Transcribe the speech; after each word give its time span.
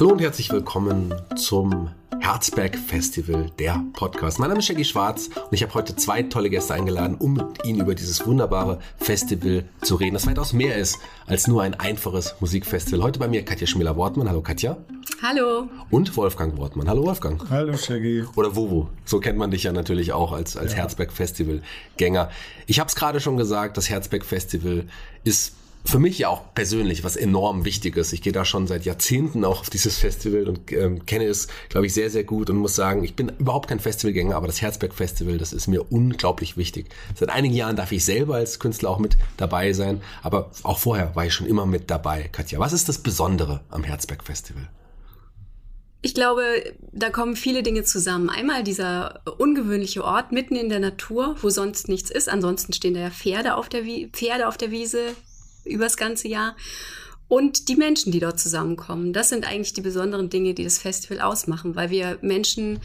Hallo 0.00 0.12
und 0.12 0.22
herzlich 0.22 0.50
willkommen 0.50 1.14
zum 1.36 1.90
Herzberg 2.20 2.74
Festival, 2.78 3.50
der 3.58 3.84
Podcast. 3.92 4.38
Mein 4.38 4.48
Name 4.48 4.60
ist 4.60 4.64
Shaggy 4.64 4.86
Schwarz 4.86 5.26
und 5.26 5.52
ich 5.52 5.62
habe 5.62 5.74
heute 5.74 5.94
zwei 5.94 6.22
tolle 6.22 6.48
Gäste 6.48 6.72
eingeladen, 6.72 7.16
um 7.16 7.34
mit 7.34 7.66
ihnen 7.66 7.80
über 7.82 7.94
dieses 7.94 8.26
wunderbare 8.26 8.78
Festival 8.96 9.68
zu 9.82 9.96
reden, 9.96 10.14
das 10.14 10.26
weitaus 10.26 10.54
mehr 10.54 10.76
ist 10.76 10.98
als 11.26 11.48
nur 11.48 11.62
ein 11.62 11.74
einfaches 11.74 12.34
Musikfestival. 12.40 13.02
Heute 13.02 13.18
bei 13.18 13.28
mir 13.28 13.44
Katja 13.44 13.66
Schmiller-Wortmann. 13.66 14.26
Hallo 14.26 14.40
Katja. 14.40 14.78
Hallo. 15.22 15.68
Und 15.90 16.16
Wolfgang 16.16 16.56
Wortmann. 16.56 16.88
Hallo 16.88 17.04
Wolfgang. 17.04 17.38
Hallo 17.50 17.76
Shaggy. 17.76 18.24
Oder 18.36 18.56
Wowo. 18.56 18.88
So 19.04 19.20
kennt 19.20 19.36
man 19.36 19.50
dich 19.50 19.64
ja 19.64 19.72
natürlich 19.72 20.14
auch 20.14 20.32
als, 20.32 20.56
als 20.56 20.72
ja. 20.72 20.78
Herzberg 20.78 21.12
Festival 21.12 21.60
Gänger. 21.98 22.30
Ich 22.66 22.80
habe 22.80 22.88
es 22.88 22.94
gerade 22.94 23.20
schon 23.20 23.36
gesagt, 23.36 23.76
das 23.76 23.90
Herzberg 23.90 24.24
Festival 24.24 24.86
ist 25.24 25.56
für 25.84 25.98
mich 25.98 26.18
ja 26.18 26.28
auch 26.28 26.54
persönlich 26.54 27.04
was 27.04 27.16
enorm 27.16 27.64
Wichtiges. 27.64 28.12
Ich 28.12 28.22
gehe 28.22 28.32
da 28.32 28.44
schon 28.44 28.66
seit 28.66 28.84
Jahrzehnten 28.84 29.44
auch 29.44 29.60
auf 29.60 29.70
dieses 29.70 29.98
Festival 29.98 30.48
und 30.48 30.72
ähm, 30.72 31.06
kenne 31.06 31.24
es, 31.24 31.48
glaube 31.68 31.86
ich, 31.86 31.94
sehr, 31.94 32.10
sehr 32.10 32.24
gut 32.24 32.50
und 32.50 32.56
muss 32.56 32.74
sagen, 32.74 33.02
ich 33.04 33.16
bin 33.16 33.32
überhaupt 33.38 33.68
kein 33.68 33.80
Festivalgänger, 33.80 34.36
aber 34.36 34.46
das 34.46 34.60
Herzberg 34.60 34.94
Festival, 34.94 35.38
das 35.38 35.52
ist 35.52 35.66
mir 35.66 35.90
unglaublich 35.90 36.56
wichtig. 36.56 36.90
Seit 37.14 37.30
einigen 37.30 37.54
Jahren 37.54 37.76
darf 37.76 37.92
ich 37.92 38.04
selber 38.04 38.36
als 38.36 38.58
Künstler 38.58 38.90
auch 38.90 38.98
mit 38.98 39.16
dabei 39.36 39.72
sein, 39.72 40.00
aber 40.22 40.50
auch 40.62 40.78
vorher 40.78 41.14
war 41.16 41.26
ich 41.26 41.34
schon 41.34 41.46
immer 41.46 41.66
mit 41.66 41.90
dabei. 41.90 42.28
Katja, 42.30 42.58
was 42.58 42.72
ist 42.72 42.88
das 42.88 42.98
Besondere 42.98 43.60
am 43.70 43.84
Herzberg 43.84 44.24
Festival? 44.24 44.68
Ich 46.02 46.14
glaube, 46.14 46.42
da 46.92 47.10
kommen 47.10 47.36
viele 47.36 47.62
Dinge 47.62 47.84
zusammen. 47.84 48.30
Einmal 48.30 48.64
dieser 48.64 49.20
ungewöhnliche 49.38 50.02
Ort 50.02 50.32
mitten 50.32 50.56
in 50.56 50.70
der 50.70 50.80
Natur, 50.80 51.36
wo 51.42 51.50
sonst 51.50 51.88
nichts 51.88 52.10
ist. 52.10 52.30
Ansonsten 52.30 52.72
stehen 52.72 52.94
da 52.94 53.00
ja 53.00 53.10
Pferde 53.10 53.54
auf 53.54 53.68
der, 53.68 53.84
Wie 53.84 54.06
Pferde 54.06 54.48
auf 54.48 54.56
der 54.56 54.70
Wiese, 54.70 55.14
übers 55.64 55.96
ganze 55.96 56.28
Jahr. 56.28 56.56
Und 57.28 57.68
die 57.68 57.76
Menschen, 57.76 58.10
die 58.10 58.18
dort 58.18 58.40
zusammenkommen. 58.40 59.12
Das 59.12 59.28
sind 59.28 59.46
eigentlich 59.46 59.72
die 59.72 59.82
besonderen 59.82 60.30
Dinge, 60.30 60.52
die 60.52 60.64
das 60.64 60.78
Festival 60.78 61.20
ausmachen, 61.20 61.76
weil 61.76 61.90
wir 61.90 62.18
Menschen 62.22 62.80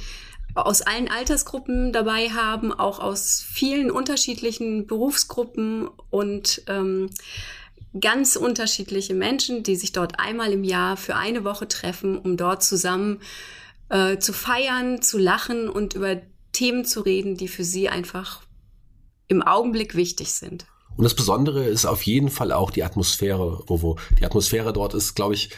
aus 0.54 0.82
allen 0.82 1.10
Altersgruppen 1.10 1.92
dabei 1.92 2.30
haben, 2.30 2.72
auch 2.72 3.00
aus 3.00 3.44
vielen 3.48 3.92
unterschiedlichen 3.92 4.88
Berufsgruppen 4.88 5.90
und 6.10 6.62
ähm, 6.68 7.10
ganz 8.00 8.36
unterschiedliche 8.36 9.14
Menschen, 9.14 9.64
die 9.64 9.76
sich 9.76 9.92
dort 9.92 10.20
einmal 10.20 10.54
im 10.54 10.64
Jahr 10.64 10.96
für 10.98 11.16
eine 11.16 11.44
Woche 11.44 11.68
treffen, 11.68 12.18
um 12.18 12.38
dort 12.38 12.64
zusammen 12.64 13.22
äh, 13.90 14.18
zu 14.18 14.32
feiern, 14.34 15.02
zu 15.02 15.18
lachen 15.18 15.70
und 15.70 15.94
über 15.94 16.22
Themen 16.52 16.86
zu 16.86 17.02
reden, 17.02 17.36
die 17.36 17.48
für 17.48 17.64
sie 17.64 17.90
einfach 17.90 18.42
im 19.28 19.42
Augenblick 19.42 19.96
wichtig 19.96 20.34
sind. 20.34 20.66
Und 20.98 21.04
das 21.04 21.16
Besondere 21.16 21.66
ist 21.66 21.86
auf 21.86 22.04
jeden 22.04 22.30
Fall 22.30 22.52
auch 22.52 22.72
die 22.72 22.84
Atmosphäre, 22.84 23.64
wo 23.68 23.98
die 24.20 24.26
Atmosphäre 24.26 24.74
dort 24.74 24.94
ist, 24.94 25.16
glaube 25.16 25.34
ich, 25.34 25.50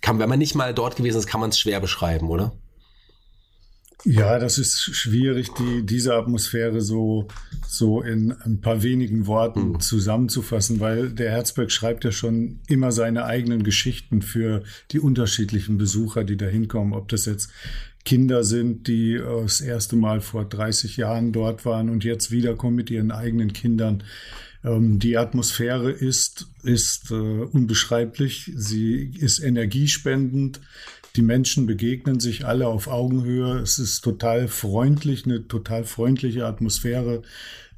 kann, 0.00 0.18
wenn 0.18 0.28
man 0.28 0.38
nicht 0.38 0.54
mal 0.54 0.74
dort 0.74 0.96
gewesen 0.96 1.18
ist, 1.18 1.26
kann 1.26 1.40
man 1.40 1.50
es 1.50 1.58
schwer 1.58 1.80
beschreiben, 1.80 2.28
oder? 2.28 2.52
Ja, 4.04 4.38
das 4.38 4.58
ist 4.58 4.78
schwierig, 4.80 5.48
die, 5.58 5.84
diese 5.84 6.14
Atmosphäre 6.14 6.80
so, 6.80 7.26
so 7.66 8.00
in 8.00 8.30
ein 8.30 8.60
paar 8.60 8.84
wenigen 8.84 9.26
Worten 9.26 9.72
mhm. 9.72 9.80
zusammenzufassen, 9.80 10.78
weil 10.78 11.10
der 11.10 11.32
Herzberg 11.32 11.72
schreibt 11.72 12.04
ja 12.04 12.12
schon 12.12 12.60
immer 12.68 12.92
seine 12.92 13.24
eigenen 13.24 13.64
Geschichten 13.64 14.22
für 14.22 14.62
die 14.92 15.00
unterschiedlichen 15.00 15.78
Besucher, 15.78 16.22
die 16.22 16.36
da 16.36 16.46
hinkommen. 16.46 16.92
Ob 16.92 17.08
das 17.08 17.24
jetzt 17.24 17.50
Kinder 18.04 18.44
sind, 18.44 18.86
die 18.86 19.18
das 19.18 19.60
erste 19.60 19.96
Mal 19.96 20.20
vor 20.20 20.44
30 20.44 20.96
Jahren 20.96 21.32
dort 21.32 21.66
waren 21.66 21.90
und 21.90 22.04
jetzt 22.04 22.30
wiederkommen 22.30 22.76
mit 22.76 22.90
ihren 22.90 23.10
eigenen 23.10 23.52
Kindern. 23.52 24.04
Ähm, 24.68 24.98
die 24.98 25.16
Atmosphäre 25.16 25.90
ist, 25.90 26.48
ist 26.62 27.10
äh, 27.10 27.14
unbeschreiblich. 27.14 28.52
Sie 28.54 29.12
ist 29.18 29.38
energiespendend. 29.40 30.60
Die 31.16 31.22
Menschen 31.22 31.66
begegnen 31.66 32.20
sich 32.20 32.46
alle 32.46 32.68
auf 32.68 32.86
Augenhöhe. 32.86 33.58
Es 33.58 33.78
ist 33.78 34.02
total 34.02 34.46
freundlich, 34.46 35.24
eine 35.24 35.48
total 35.48 35.84
freundliche 35.84 36.46
Atmosphäre. 36.46 37.22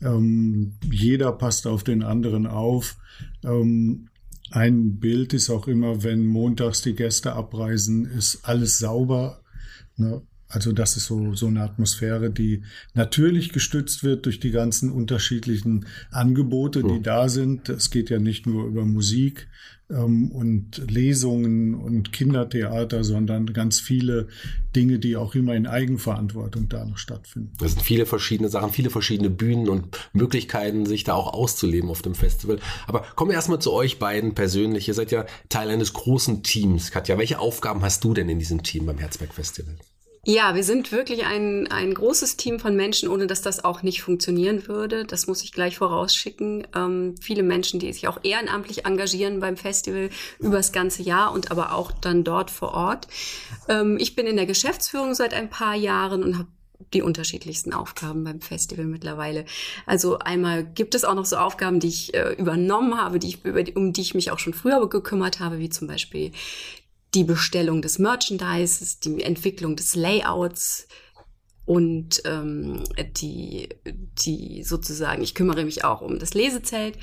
Ähm, 0.03 0.75
jeder 0.91 1.33
passt 1.33 1.67
auf 1.67 1.85
den 1.85 2.03
anderen 2.03 2.47
auf. 2.47 2.97
Ähm, 3.45 4.09
ein 4.51 4.99
Bild 4.99 5.33
ist 5.33 5.49
auch 5.49 5.69
immer, 5.69 6.03
wenn 6.03 6.27
montags 6.27 6.83
die 6.83 6.95
Gäste 6.95 7.35
abreisen, 7.35 8.05
ist 8.07 8.45
alles 8.45 8.79
sauber. 8.79 9.43
Ne? 9.97 10.23
Also 10.51 10.73
das 10.73 10.97
ist 10.97 11.07
so, 11.07 11.35
so 11.35 11.47
eine 11.47 11.63
Atmosphäre, 11.63 12.31
die 12.31 12.65
natürlich 12.95 13.53
gestützt 13.53 14.03
wird 14.03 14.27
durch 14.27 14.41
die 14.41 14.51
ganzen 14.51 14.91
unterschiedlichen 14.91 15.87
Angebote, 16.11 16.83
die 16.83 16.99
mhm. 16.99 17.03
da 17.05 17.29
sind. 17.29 17.69
Es 17.69 17.91
geht 17.91 18.11
ja 18.11 18.19
nicht 18.19 18.47
nur 18.47 18.67
über 18.67 18.85
Musik 18.85 19.47
ähm, 19.91 20.33
und 20.33 20.83
Lesungen 20.91 21.75
und 21.77 22.13
Kindertheater, 22.13 23.05
sondern 23.05 23.47
ganz 23.53 23.79
viele 23.79 24.27
Dinge, 24.75 24.99
die 24.99 25.17
auch 25.17 25.37
immer 25.37 25.55
in 25.55 25.69
Eigenverantwortung 25.69 26.69
da 26.69 26.85
noch 26.85 26.99
stattfinden. 26.99 27.53
Es 27.65 27.73
sind 27.73 27.83
viele 27.83 28.07
verschiedene 28.07 28.49
Sachen, 28.49 28.73
viele 28.73 28.91
verschiedene 28.91 29.31
Bühnen 29.31 29.69
und 29.69 29.97
Möglichkeiten, 30.13 30.85
sich 30.85 31.05
da 31.05 31.15
auch 31.15 31.33
auszuleben 31.33 31.91
auf 31.91 32.03
dem 32.03 32.17
Festival. 32.17 32.59
Aber 32.89 33.05
kommen 33.15 33.31
wir 33.31 33.37
erstmal 33.37 33.61
zu 33.61 33.73
euch 33.73 34.01
beiden 34.01 34.35
persönlich. 34.35 34.89
Ihr 34.89 34.95
seid 34.95 35.13
ja 35.13 35.27
Teil 35.49 35.71
eines 35.71 35.93
großen 35.93 36.43
Teams. 36.43 36.91
Katja, 36.91 37.19
welche 37.19 37.39
Aufgaben 37.39 37.83
hast 37.83 38.03
du 38.03 38.15
denn 38.15 38.29
in 38.29 38.41
diesem 38.41 38.65
Team 38.65 38.87
beim 38.87 38.99
Herzberg 38.99 39.33
Festival? 39.33 39.77
Ja, 40.27 40.55
wir 40.55 40.65
sind 40.65 40.93
wirklich 40.93 41.25
ein, 41.25 41.67
ein 41.69 41.95
großes 41.95 42.37
Team 42.37 42.61
von 42.61 42.77
Menschen, 42.77 43.09
ohne 43.09 43.27
dass 43.27 43.41
das 43.41 43.65
auch 43.65 43.83
nicht 43.83 44.03
funktionieren 44.03 44.69
würde. 44.69 45.07
Das 45.07 45.27
muss 45.27 45.43
ich 45.43 45.51
gleich 45.51 45.79
vorausschicken. 45.79 46.67
Ähm, 46.77 47.15
viele 47.23 47.43
Menschen, 47.43 47.81
die 47.81 47.91
sich 47.91 48.07
auch 48.07 48.19
ehrenamtlich 48.23 48.85
engagieren 48.85 49.41
beim 49.41 49.57
Festival 49.57 50.11
übers 50.39 50.73
ganze 50.73 51.03
Jahr 51.03 51.33
und 51.33 51.51
aber 51.51 51.73
auch 51.73 51.91
dann 51.91 52.23
dort 52.23 52.51
vor 52.51 52.75
Ort. 52.75 53.09
Ähm, 53.69 53.97
ich 53.99 54.15
bin 54.15 54.27
in 54.27 54.37
der 54.37 54.45
Geschäftsführung 54.45 55.15
seit 55.15 55.33
ein 55.33 55.49
paar 55.49 55.75
Jahren 55.75 56.23
und 56.23 56.37
habe 56.37 56.49
die 56.93 57.03
unterschiedlichsten 57.03 57.73
Aufgaben 57.73 58.25
beim 58.25 58.41
Festival 58.41 58.85
mittlerweile. 58.85 59.45
Also 59.87 60.19
einmal 60.19 60.65
gibt 60.65 60.95
es 60.95 61.05
auch 61.05 61.15
noch 61.15 61.27
so 61.27 61.37
Aufgaben, 61.37 61.81
die 61.81 61.89
ich 61.89 62.15
äh, 62.15 62.33
übernommen 62.33 63.01
habe, 63.01 63.19
die 63.19 63.29
ich, 63.29 63.45
über 63.45 63.63
um 63.75 63.93
die 63.93 64.01
ich 64.01 64.15
mich 64.15 64.31
auch 64.31 64.39
schon 64.39 64.55
früher 64.55 64.87
gekümmert 64.89 65.41
habe, 65.41 65.59
wie 65.59 65.71
zum 65.71 65.89
Beispiel 65.89 66.33
die 67.15 67.25
Bestellung 67.25 67.83
des 67.83 67.99
Merchandises, 67.99 69.01
die 69.01 69.23
Entwicklung 69.23 69.77
des 69.77 69.95
Layouts 69.95 70.87
und 71.67 72.23
ähm, 72.25 72.83
die, 73.17 73.69
die 74.25 74.65
sozusagen, 74.65 75.23
ich 75.23 75.37
kümmere 75.37 75.65
mich 75.65 75.85
auch 75.85 76.01
um 76.01 76.19
das 76.19 76.35
Lesezelt. 76.35 76.97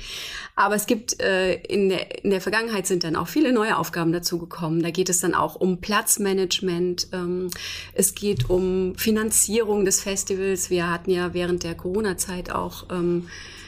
Aber 0.56 0.74
es 0.74 0.86
gibt 0.86 1.22
äh, 1.22 1.54
in, 1.54 1.88
der, 1.88 2.22
in 2.22 2.30
der 2.30 2.42
Vergangenheit 2.42 2.86
sind 2.86 3.02
dann 3.02 3.16
auch 3.16 3.28
viele 3.28 3.52
neue 3.54 3.78
Aufgaben 3.78 4.12
dazu 4.12 4.38
gekommen. 4.38 4.82
Da 4.82 4.90
geht 4.90 5.08
es 5.08 5.20
dann 5.20 5.32
auch 5.32 5.54
um 5.54 5.80
Platzmanagement, 5.80 7.08
ähm, 7.12 7.50
es 7.94 8.14
geht 8.14 8.50
um 8.50 8.94
Finanzierung 8.96 9.86
des 9.86 10.02
Festivals. 10.02 10.68
Wir 10.68 10.90
hatten 10.90 11.10
ja 11.10 11.32
während 11.32 11.62
der 11.62 11.74
Corona-Zeit 11.74 12.50
auch 12.50 12.90
ähm, 12.90 13.26
äh, 13.26 13.67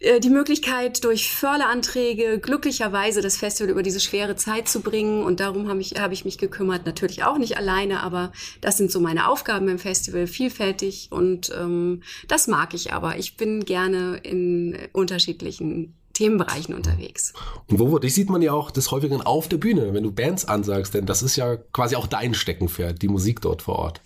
die 0.00 0.30
Möglichkeit, 0.30 1.04
durch 1.04 1.30
Förderanträge 1.30 2.38
glücklicherweise 2.38 3.20
das 3.20 3.36
Festival 3.36 3.70
über 3.70 3.82
diese 3.82 4.00
schwere 4.00 4.34
Zeit 4.34 4.66
zu 4.66 4.80
bringen. 4.80 5.22
Und 5.22 5.40
darum 5.40 5.68
habe 5.68 5.80
ich, 5.80 6.00
hab 6.00 6.12
ich 6.12 6.24
mich 6.24 6.38
gekümmert. 6.38 6.86
Natürlich 6.86 7.22
auch 7.22 7.36
nicht 7.36 7.58
alleine, 7.58 8.02
aber 8.02 8.32
das 8.62 8.78
sind 8.78 8.90
so 8.90 9.00
meine 9.00 9.28
Aufgaben 9.28 9.68
im 9.68 9.78
Festival, 9.78 10.26
vielfältig. 10.26 11.08
Und 11.10 11.52
ähm, 11.58 12.02
das 12.28 12.48
mag 12.48 12.72
ich 12.72 12.92
aber. 12.94 13.18
Ich 13.18 13.36
bin 13.36 13.64
gerne 13.66 14.16
in 14.22 14.78
unterschiedlichen 14.92 15.94
Themenbereichen 16.14 16.74
unterwegs. 16.74 17.34
Und 17.68 17.78
wo 17.78 17.98
dich 17.98 18.14
sieht 18.14 18.30
man 18.30 18.42
ja 18.42 18.52
auch 18.52 18.70
des 18.70 18.90
Häufigeren 18.90 19.22
auf 19.22 19.48
der 19.48 19.58
Bühne, 19.58 19.94
wenn 19.94 20.02
du 20.02 20.12
Bands 20.12 20.44
ansagst, 20.44 20.94
denn 20.94 21.06
das 21.06 21.22
ist 21.22 21.36
ja 21.36 21.56
quasi 21.56 21.96
auch 21.96 22.06
dein 22.06 22.34
Steckenpferd, 22.34 23.00
die 23.00 23.08
Musik 23.08 23.40
dort 23.40 23.62
vor 23.62 23.76
Ort. 23.76 24.00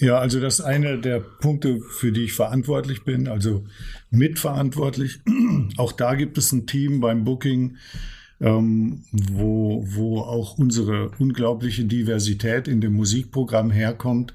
Ja, 0.00 0.18
also 0.18 0.40
das 0.40 0.60
ist 0.60 0.64
einer 0.64 0.96
der 0.96 1.20
Punkte, 1.20 1.78
für 1.90 2.10
die 2.10 2.24
ich 2.24 2.32
verantwortlich 2.32 3.04
bin, 3.04 3.28
also 3.28 3.66
mitverantwortlich. 4.10 5.20
Auch 5.76 5.92
da 5.92 6.14
gibt 6.14 6.38
es 6.38 6.52
ein 6.52 6.66
Team 6.66 7.00
beim 7.00 7.24
Booking, 7.24 7.76
ähm, 8.40 9.02
wo, 9.12 9.84
wo 9.86 10.20
auch 10.20 10.56
unsere 10.56 11.10
unglaubliche 11.18 11.84
Diversität 11.84 12.66
in 12.66 12.80
dem 12.80 12.94
Musikprogramm 12.94 13.70
herkommt. 13.70 14.32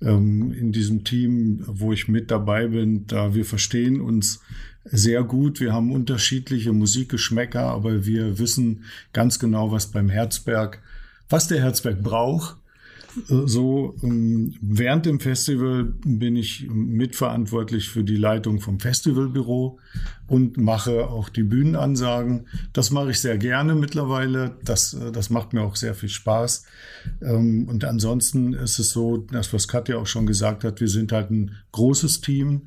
Ähm, 0.00 0.52
in 0.52 0.70
diesem 0.70 1.02
Team, 1.02 1.64
wo 1.66 1.92
ich 1.92 2.06
mit 2.06 2.30
dabei 2.30 2.68
bin, 2.68 3.08
da 3.08 3.34
wir 3.34 3.44
verstehen 3.44 4.00
uns 4.00 4.40
sehr 4.84 5.24
gut. 5.24 5.58
Wir 5.58 5.72
haben 5.72 5.90
unterschiedliche 5.90 6.72
Musikgeschmäcker, 6.72 7.62
aber 7.62 8.06
wir 8.06 8.38
wissen 8.38 8.84
ganz 9.12 9.40
genau, 9.40 9.72
was 9.72 9.88
beim 9.88 10.08
Herzberg, 10.08 10.80
was 11.28 11.48
der 11.48 11.60
Herzberg 11.60 12.00
braucht 12.00 12.59
so, 13.26 13.94
ähm, 14.02 14.54
während 14.60 15.06
dem 15.06 15.20
Festival 15.20 15.92
bin 16.04 16.36
ich 16.36 16.68
mitverantwortlich 16.70 17.88
für 17.88 18.04
die 18.04 18.16
Leitung 18.16 18.60
vom 18.60 18.78
Festivalbüro 18.78 19.78
und 20.26 20.56
mache 20.58 21.08
auch 21.08 21.28
die 21.28 21.42
Bühnenansagen. 21.42 22.46
Das 22.72 22.90
mache 22.90 23.10
ich 23.10 23.20
sehr 23.20 23.38
gerne 23.38 23.74
mittlerweile. 23.74 24.56
Das, 24.64 24.94
äh, 24.94 25.12
das 25.12 25.30
macht 25.30 25.52
mir 25.52 25.62
auch 25.62 25.76
sehr 25.76 25.94
viel 25.94 26.08
Spaß. 26.08 26.64
Ähm, 27.22 27.68
und 27.68 27.84
ansonsten 27.84 28.52
ist 28.52 28.78
es 28.78 28.90
so, 28.90 29.16
das, 29.16 29.52
was 29.52 29.68
Katja 29.68 29.96
auch 29.96 30.06
schon 30.06 30.26
gesagt 30.26 30.64
hat, 30.64 30.80
wir 30.80 30.88
sind 30.88 31.12
halt 31.12 31.30
ein 31.30 31.52
großes 31.72 32.20
Team. 32.20 32.62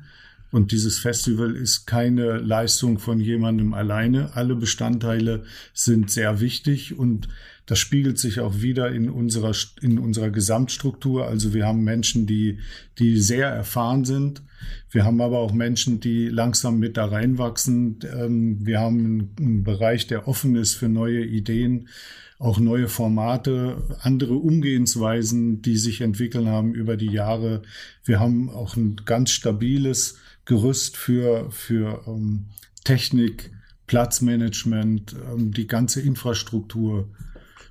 Und 0.54 0.70
dieses 0.70 1.00
Festival 1.00 1.56
ist 1.56 1.84
keine 1.84 2.36
Leistung 2.36 3.00
von 3.00 3.18
jemandem 3.18 3.74
alleine. 3.74 4.36
Alle 4.36 4.54
Bestandteile 4.54 5.42
sind 5.72 6.12
sehr 6.12 6.38
wichtig 6.40 6.96
und 6.96 7.26
das 7.66 7.80
spiegelt 7.80 8.20
sich 8.20 8.38
auch 8.38 8.62
wieder 8.62 8.92
in 8.92 9.10
unserer, 9.10 9.50
in 9.82 9.98
unserer 9.98 10.30
Gesamtstruktur. 10.30 11.26
Also 11.26 11.54
wir 11.54 11.66
haben 11.66 11.82
Menschen, 11.82 12.28
die, 12.28 12.60
die 13.00 13.18
sehr 13.20 13.48
erfahren 13.48 14.04
sind. 14.04 14.42
Wir 14.92 15.04
haben 15.04 15.20
aber 15.20 15.40
auch 15.40 15.52
Menschen, 15.52 15.98
die 15.98 16.28
langsam 16.28 16.78
mit 16.78 16.98
da 16.98 17.06
reinwachsen. 17.06 17.98
Ähm, 18.16 18.64
wir 18.64 18.78
haben 18.78 19.30
einen 19.36 19.64
Bereich, 19.64 20.06
der 20.06 20.28
offen 20.28 20.54
ist 20.54 20.74
für 20.74 20.88
neue 20.88 21.24
Ideen, 21.24 21.88
auch 22.38 22.60
neue 22.60 22.86
Formate, 22.86 23.96
andere 24.02 24.34
Umgehensweisen, 24.34 25.62
die 25.62 25.78
sich 25.78 26.00
entwickeln 26.00 26.46
haben 26.46 26.74
über 26.74 26.96
die 26.96 27.10
Jahre. 27.10 27.62
Wir 28.04 28.20
haben 28.20 28.50
auch 28.50 28.76
ein 28.76 28.94
ganz 29.04 29.32
stabiles 29.32 30.20
Gerüst 30.44 30.96
für, 30.96 31.50
für 31.50 32.02
ähm, 32.06 32.46
Technik, 32.84 33.50
Platzmanagement, 33.86 35.14
ähm, 35.32 35.52
die 35.52 35.66
ganze 35.66 36.00
Infrastruktur. 36.00 37.08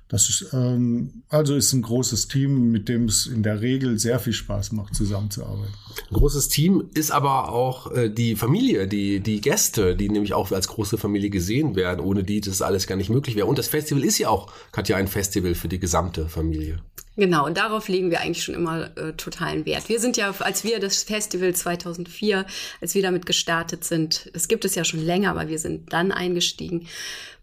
Das 0.08 0.28
ist, 0.28 0.52
ähm, 0.52 1.22
also 1.28 1.56
ist 1.56 1.72
ein 1.72 1.82
großes 1.82 2.28
Team, 2.28 2.70
mit 2.70 2.88
dem 2.88 3.06
es 3.06 3.26
in 3.26 3.42
der 3.42 3.60
Regel 3.62 3.98
sehr 3.98 4.18
viel 4.18 4.32
Spaß 4.32 4.72
macht, 4.72 4.94
zusammenzuarbeiten. 4.94 5.74
Großes 6.12 6.48
Team 6.48 6.90
ist 6.94 7.10
aber 7.10 7.52
auch 7.52 7.90
äh, 7.92 8.10
die 8.10 8.36
Familie, 8.36 8.86
die, 8.86 9.20
die 9.20 9.40
Gäste, 9.40 9.96
die 9.96 10.08
nämlich 10.08 10.34
auch 10.34 10.52
als 10.52 10.68
große 10.68 10.98
Familie 10.98 11.30
gesehen 11.30 11.74
werden, 11.74 12.00
ohne 12.00 12.22
die 12.22 12.40
das 12.40 12.62
alles 12.62 12.86
gar 12.86 12.96
nicht 12.96 13.10
möglich 13.10 13.34
wäre. 13.34 13.46
Und 13.46 13.58
das 13.58 13.68
Festival 13.68 14.04
ist 14.04 14.18
ja 14.18 14.28
auch, 14.28 14.52
hat 14.72 14.88
ja 14.88 14.96
ein 14.96 15.08
Festival 15.08 15.54
für 15.54 15.68
die 15.68 15.80
gesamte 15.80 16.28
Familie. 16.28 16.80
Genau, 17.16 17.46
und 17.46 17.56
darauf 17.56 17.88
legen 17.88 18.10
wir 18.10 18.20
eigentlich 18.20 18.42
schon 18.42 18.56
immer 18.56 18.90
äh, 18.96 19.12
totalen 19.12 19.66
Wert. 19.66 19.88
Wir 19.88 20.00
sind 20.00 20.16
ja, 20.16 20.34
als 20.40 20.64
wir 20.64 20.80
das 20.80 21.04
Festival 21.04 21.54
2004, 21.54 22.44
als 22.80 22.94
wir 22.96 23.02
damit 23.02 23.24
gestartet 23.24 23.84
sind, 23.84 24.30
es 24.34 24.48
gibt 24.48 24.64
es 24.64 24.74
ja 24.74 24.84
schon 24.84 25.00
länger, 25.00 25.30
aber 25.30 25.48
wir 25.48 25.60
sind 25.60 25.92
dann 25.92 26.10
eingestiegen, 26.10 26.88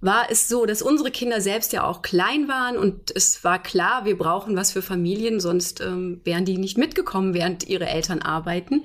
war 0.02 0.30
es 0.30 0.50
so, 0.50 0.66
dass 0.66 0.82
unsere 0.82 1.10
Kinder 1.10 1.40
selbst 1.40 1.72
ja 1.72 1.86
auch 1.86 2.02
klein 2.02 2.50
waren 2.50 2.78
und 2.78 3.16
es 3.16 3.46
war 3.46 3.64
klar, 3.64 4.04
wir 4.04 4.18
brauchen 4.18 4.58
was 4.58 4.72
für 4.72 4.82
Familien, 4.82 5.40
sonst 5.40 5.80
ähm, 5.80 6.20
wären 6.26 6.44
die 6.44 6.58
nicht 6.58 6.78
mitgekommen, 6.78 7.34
während 7.34 7.68
ihre 7.70 7.88
Eltern 7.88 8.22
arbeiten. 8.22 8.84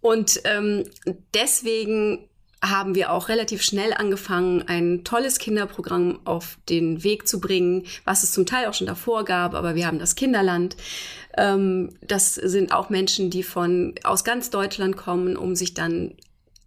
Und 0.00 0.40
ähm, 0.44 0.84
deswegen 1.34 2.28
haben 2.70 2.94
wir 2.94 3.12
auch 3.12 3.28
relativ 3.28 3.62
schnell 3.62 3.92
angefangen, 3.92 4.64
ein 4.66 5.04
tolles 5.04 5.38
Kinderprogramm 5.38 6.18
auf 6.24 6.58
den 6.68 7.04
Weg 7.04 7.28
zu 7.28 7.40
bringen, 7.40 7.84
was 8.04 8.22
es 8.22 8.32
zum 8.32 8.46
Teil 8.46 8.66
auch 8.66 8.74
schon 8.74 8.86
davor 8.86 9.24
gab, 9.24 9.54
aber 9.54 9.74
wir 9.74 9.86
haben 9.86 9.98
das 9.98 10.14
Kinderland. 10.14 10.76
Ähm, 11.36 11.90
das 12.02 12.34
sind 12.34 12.72
auch 12.72 12.90
Menschen, 12.90 13.30
die 13.30 13.42
von 13.42 13.94
aus 14.04 14.24
ganz 14.24 14.50
Deutschland 14.50 14.96
kommen, 14.96 15.36
um 15.36 15.54
sich 15.54 15.74
dann 15.74 16.12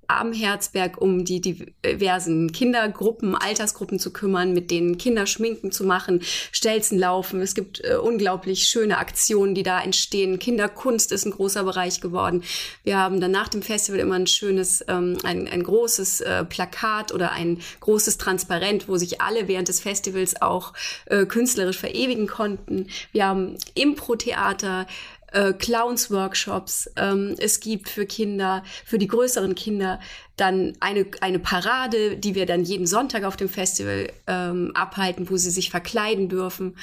am 0.10 0.34
Herzberg 0.34 1.00
um 1.00 1.24
die 1.26 1.40
diversen 1.42 2.52
Kindergruppen, 2.52 3.36
Altersgruppen 3.36 4.00
zu 4.00 4.12
kümmern, 4.12 4.54
mit 4.54 4.72
denen 4.72 4.98
Kinder 4.98 5.26
schminken 5.26 5.72
zu 5.72 5.84
machen, 5.84 6.22
Stelzen 6.52 6.98
laufen. 6.98 7.42
Es 7.42 7.56
gibt 7.56 7.84
äh, 7.84 7.96
unglaublich 7.96 8.64
schöne 8.64 8.98
Aktionen, 8.98 9.56
die 9.56 9.64
da 9.64 9.82
entstehen. 9.82 10.40
Kinderkunst 10.40 11.12
ist 11.12 11.26
ein 11.26 11.32
großer 11.32 11.64
Bereich 11.64 12.02
geworden. 12.02 12.44
Wir 12.84 12.98
haben 12.98 13.22
dann 13.22 13.32
nach 13.32 13.50
dem 13.50 13.62
Festival 13.62 14.00
immer 14.00 14.16
ein 14.16 14.28
schönes, 14.28 14.84
ähm, 14.88 15.18
ein, 15.24 15.48
ein 15.48 15.64
großes 15.64 16.22
äh, 16.22 16.46
Plakat 16.46 17.14
oder 17.14 17.32
ein 17.32 17.60
großes 17.80 18.18
Transparent, 18.18 18.88
wo 18.88 18.98
sich 18.98 19.22
alle 19.22 19.48
während 19.48 19.68
des 19.68 19.80
Festivals 19.80 20.42
auch 20.42 20.74
äh, 21.06 21.26
künstlerisch 21.26 21.78
verewigen 21.78 22.28
konnten. 22.28 22.88
Wir 23.12 23.26
haben 23.26 23.58
Impro-Theater, 23.76 24.88
äh, 25.32 25.54
Clowns-Workshops. 25.54 26.92
Ähm, 26.96 27.36
es 27.38 27.60
gibt 27.60 27.90
für 27.90 28.06
Kinder, 28.06 28.64
für 28.86 28.98
die 28.98 29.08
größeren 29.08 29.56
Kinder 29.56 30.00
dann 30.38 30.74
eine, 30.80 31.06
eine 31.22 31.40
Parade, 31.40 32.18
die 32.18 32.36
wir 32.36 32.46
dann 32.46 32.64
jeden 32.64 32.88
Sonntag 32.88 33.24
auf 33.24 33.38
dem 33.38 33.50
Festival 33.50 34.12
ähm, 34.28 34.72
abhalten, 34.74 35.30
wo 35.30 35.38
sie 35.38 35.52
sich 35.52 35.70
verkleiden 35.70 36.30
dürfen. 36.30 36.78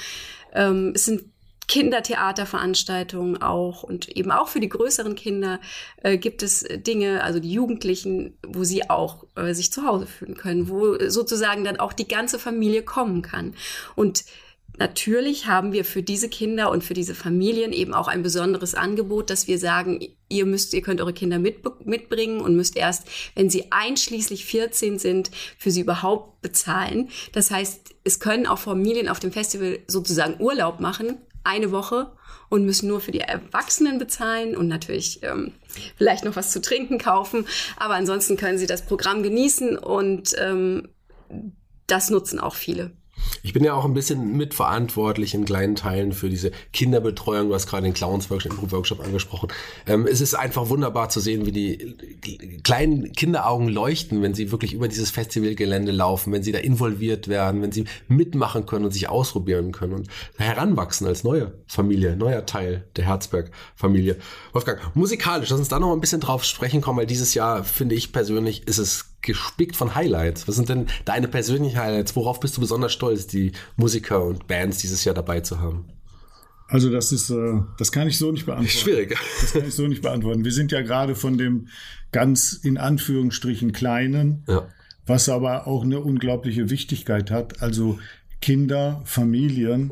Ähm, 0.53 0.91
es 0.95 1.05
sind 1.05 1.23
Kindertheaterveranstaltungen 1.67 3.41
auch 3.41 3.83
und 3.83 4.07
eben 4.09 4.31
auch 4.31 4.47
für 4.47 4.61
die 4.61 4.69
größeren 4.69 5.15
Kinder 5.15 5.59
äh, 6.01 6.17
gibt 6.17 6.41
es 6.41 6.65
Dinge, 6.69 7.23
also 7.23 7.39
die 7.39 7.51
Jugendlichen, 7.51 8.37
wo 8.47 8.63
sie 8.63 8.89
auch 8.89 9.25
äh, 9.35 9.53
sich 9.53 9.71
zu 9.71 9.85
Hause 9.85 10.07
fühlen 10.07 10.35
können, 10.35 10.69
wo 10.69 10.97
sozusagen 11.09 11.65
dann 11.65 11.77
auch 11.77 11.91
die 11.91 12.07
ganze 12.07 12.39
Familie 12.39 12.83
kommen 12.83 13.21
kann. 13.21 13.53
Und 13.95 14.23
Natürlich 14.79 15.47
haben 15.47 15.71
wir 15.71 15.83
für 15.83 16.03
diese 16.03 16.29
Kinder 16.29 16.69
und 16.69 16.83
für 16.83 16.93
diese 16.93 17.15
Familien 17.15 17.73
eben 17.73 17.93
auch 17.93 18.07
ein 18.07 18.21
besonderes 18.21 18.75
Angebot, 18.75 19.29
dass 19.29 19.47
wir 19.47 19.57
sagen, 19.57 19.99
ihr 20.29 20.45
müsst, 20.45 20.73
ihr 20.73 20.81
könnt 20.81 21.01
eure 21.01 21.13
Kinder 21.13 21.39
mit, 21.39 21.63
mitbringen 21.85 22.41
und 22.41 22.55
müsst 22.55 22.77
erst, 22.77 23.07
wenn 23.35 23.49
sie 23.49 23.71
einschließlich 23.71 24.45
14 24.45 24.99
sind, 24.99 25.31
für 25.57 25.71
sie 25.71 25.81
überhaupt 25.81 26.41
bezahlen. 26.41 27.09
Das 27.31 27.49
heißt, 27.49 27.95
es 28.03 28.19
können 28.19 28.45
auch 28.45 28.59
Familien 28.59 29.09
auf 29.09 29.19
dem 29.19 29.31
Festival 29.31 29.79
sozusagen 29.87 30.39
Urlaub 30.39 30.79
machen, 30.79 31.17
eine 31.43 31.71
Woche 31.71 32.11
und 32.49 32.65
müssen 32.65 32.87
nur 32.87 33.01
für 33.01 33.11
die 33.11 33.21
Erwachsenen 33.21 33.97
bezahlen 33.97 34.55
und 34.55 34.67
natürlich 34.67 35.23
ähm, 35.23 35.53
vielleicht 35.97 36.23
noch 36.23 36.35
was 36.35 36.51
zu 36.51 36.61
trinken 36.61 36.99
kaufen. 36.99 37.45
Aber 37.77 37.95
ansonsten 37.95 38.37
können 38.37 38.57
sie 38.57 38.67
das 38.67 38.85
Programm 38.85 39.23
genießen 39.23 39.77
und 39.77 40.35
ähm, 40.37 40.89
das 41.87 42.09
nutzen 42.09 42.39
auch 42.39 42.55
viele. 42.55 42.91
Ich 43.43 43.53
bin 43.53 43.63
ja 43.63 43.73
auch 43.73 43.85
ein 43.85 43.93
bisschen 43.93 44.35
mitverantwortlich 44.37 45.33
in 45.33 45.45
kleinen 45.45 45.75
Teilen 45.75 46.11
für 46.11 46.29
diese 46.29 46.51
Kinderbetreuung. 46.73 47.49
Du 47.49 47.55
hast 47.55 47.67
gerade 47.67 47.83
den 47.83 47.93
Clowns 47.93 48.29
Workshop, 48.29 48.71
Workshop 48.71 48.99
angesprochen. 48.99 49.49
Ähm, 49.85 50.07
es 50.09 50.21
ist 50.21 50.33
einfach 50.33 50.69
wunderbar 50.69 51.09
zu 51.09 51.19
sehen, 51.19 51.45
wie 51.45 51.51
die 51.51 52.59
kleinen 52.63 53.11
Kinderaugen 53.13 53.69
leuchten, 53.69 54.21
wenn 54.21 54.33
sie 54.33 54.51
wirklich 54.51 54.73
über 54.73 54.87
dieses 54.87 55.11
Festivalgelände 55.11 55.91
laufen, 55.91 56.33
wenn 56.33 56.43
sie 56.43 56.51
da 56.51 56.59
involviert 56.59 57.27
werden, 57.27 57.61
wenn 57.61 57.71
sie 57.71 57.85
mitmachen 58.07 58.65
können 58.65 58.85
und 58.85 58.91
sich 58.91 59.09
ausprobieren 59.09 59.71
können 59.71 59.93
und 59.93 60.07
heranwachsen 60.37 61.07
als 61.07 61.23
neue 61.23 61.53
Familie, 61.67 62.15
neuer 62.15 62.45
Teil 62.45 62.85
der 62.95 63.05
Herzberg-Familie. 63.05 64.17
Wolfgang, 64.53 64.79
musikalisch, 64.95 65.49
lass 65.49 65.59
uns 65.59 65.69
da 65.69 65.79
noch 65.79 65.93
ein 65.93 66.01
bisschen 66.01 66.21
drauf 66.21 66.43
sprechen 66.43 66.81
kommen, 66.81 66.99
weil 66.99 67.05
dieses 67.05 67.33
Jahr, 67.33 67.63
finde 67.63 67.95
ich 67.95 68.11
persönlich, 68.11 68.67
ist 68.67 68.77
es 68.77 69.16
gespickt 69.27 69.75
von 69.75 69.93
Highlights. 69.93 70.47
Was 70.47 70.55
sind 70.55 70.69
denn 70.69 70.87
deine 71.05 71.27
persönlichen 71.27 71.77
Highlights? 71.77 72.15
Worauf 72.15 72.39
bist 72.39 72.57
du 72.57 72.61
besonders 72.61 72.93
stolz, 72.93 73.27
die 73.27 73.51
Musiker 73.75 74.23
und 74.23 74.47
Bands 74.47 74.79
dieses 74.79 75.03
Jahr 75.03 75.13
dabei 75.13 75.41
zu 75.41 75.59
haben? 75.59 75.85
Also 76.69 76.89
das 76.89 77.11
ist, 77.11 77.29
äh, 77.29 77.61
das 77.77 77.91
kann 77.91 78.07
ich 78.07 78.17
so 78.17 78.31
nicht 78.31 78.45
beantworten. 78.45 78.77
Schwierig. 78.77 79.17
Das 79.41 79.53
kann 79.53 79.67
ich 79.67 79.73
so 79.73 79.87
nicht 79.87 80.01
beantworten. 80.01 80.43
Wir 80.43 80.51
sind 80.51 80.71
ja 80.71 80.81
gerade 80.81 81.15
von 81.15 81.37
dem 81.37 81.67
ganz 82.11 82.53
in 82.53 82.77
Anführungsstrichen 82.77 83.71
kleinen, 83.71 84.43
ja. 84.47 84.67
was 85.05 85.29
aber 85.29 85.67
auch 85.67 85.83
eine 85.83 85.99
unglaubliche 85.99 86.69
Wichtigkeit 86.69 87.31
hat. 87.31 87.61
Also 87.61 87.99
Kinder, 88.41 89.01
Familien, 89.05 89.91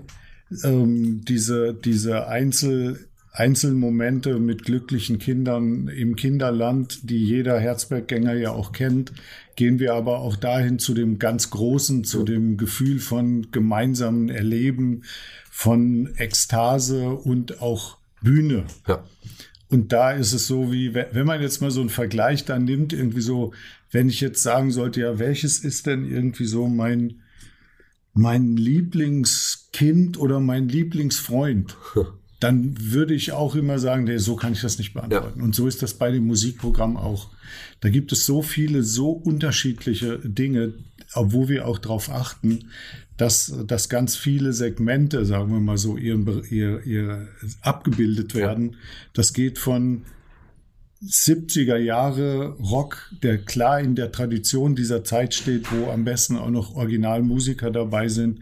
ähm, 0.64 1.22
diese, 1.26 1.74
diese 1.74 2.28
Einzel, 2.28 3.08
Einzelmomente 3.38 4.40
mit 4.40 4.64
glücklichen 4.64 5.20
Kindern 5.20 5.90
im 5.90 6.16
Kinderland, 6.16 7.10
die 7.10 7.24
jeder 7.24 7.60
Herzberggänger 7.60 8.34
ja 8.34 8.52
auch 8.52 8.72
kennt, 8.72 9.12
gehen 9.58 9.78
wir 9.80 9.94
aber 9.94 10.20
auch 10.20 10.38
dahin 10.38 10.80
zu 10.80 10.94
dem 10.94 11.20
ganz 11.20 11.50
Großen, 11.50 12.06
zu 12.06 12.24
dem 12.24 12.56
Gefühl 12.56 13.00
von 13.00 13.52
gemeinsamen 13.52 14.30
Erleben, 14.30 15.04
von 15.52 16.14
Ekstase 16.16 17.10
und 17.10 17.62
auch 17.62 17.98
Bühne. 18.22 18.66
Ja. 18.88 19.04
Und 19.70 19.92
da 19.92 20.12
ist 20.12 20.32
es 20.32 20.48
so, 20.48 20.72
wie 20.72 20.94
wenn 20.94 21.26
man 21.26 21.42
jetzt 21.42 21.62
mal 21.62 21.72
so 21.72 21.82
einen 21.82 21.90
Vergleich 21.90 22.46
dann 22.46 22.64
nimmt, 22.64 22.94
irgendwie 22.94 23.22
so, 23.22 23.54
wenn 23.92 24.08
ich 24.08 24.22
jetzt 24.22 24.44
sagen 24.44 24.72
sollte, 24.72 25.02
ja, 25.02 25.20
welches 25.20 25.60
ist 25.60 25.88
denn 25.88 26.10
irgendwie 26.10 26.46
so 26.46 26.68
mein, 26.68 27.22
mein 28.14 28.56
Lieblingskind 28.56 30.18
oder 30.18 30.40
mein 30.40 30.70
Lieblingsfreund? 30.70 31.76
dann 32.40 32.76
würde 32.80 33.14
ich 33.14 33.32
auch 33.32 33.56
immer 33.56 33.80
sagen, 33.80 34.04
nee, 34.06 34.18
so 34.18 34.36
kann 34.36 34.54
ich 34.54 34.62
das 34.62 34.78
nicht 34.78 34.94
beantworten. 34.94 35.40
Ja. 35.40 35.44
Und 35.44 35.56
so 35.56 35.68
ist 35.68 35.82
das 35.82 35.94
bei 35.94 36.12
dem 36.12 36.28
Musikprogramm 36.28 36.98
auch. 36.98 37.30
Da 37.80 37.90
gibt 37.90 38.12
es 38.12 38.26
so 38.26 38.42
viele, 38.42 38.84
so 38.84 39.12
unterschiedliche 39.12 40.20
Dinge, 40.20 40.74
obwohl 41.14 41.50
wir 41.50 41.68
auch 41.68 41.78
darauf 41.78 42.10
achten, 42.10 42.72
dass, 43.18 43.54
dass 43.66 43.88
ganz 43.88 44.18
viele 44.18 44.52
Segmente, 44.52 45.26
sagen 45.26 45.52
wir 45.52 45.62
mal 45.62 45.78
so, 45.78 45.96
ihr, 45.98 46.20
ihr, 46.50 46.86
ihr 46.86 47.28
abgebildet 47.62 48.36
werden. 48.36 48.76
Das 49.14 49.32
geht 49.32 49.58
von 49.58 50.04
70er 51.02 51.78
Jahre 51.78 52.58
Rock, 52.58 53.12
der 53.24 53.38
klar 53.38 53.80
in 53.80 53.96
der 53.96 54.12
Tradition 54.12 54.76
dieser 54.76 55.04
Zeit 55.04 55.34
steht, 55.34 55.72
wo 55.72 55.92
am 55.92 56.04
besten 56.04 56.38
auch 56.38 56.50
noch 56.50 56.76
Originalmusiker 56.76 57.72
dabei 57.72 58.08
sind, 58.10 58.40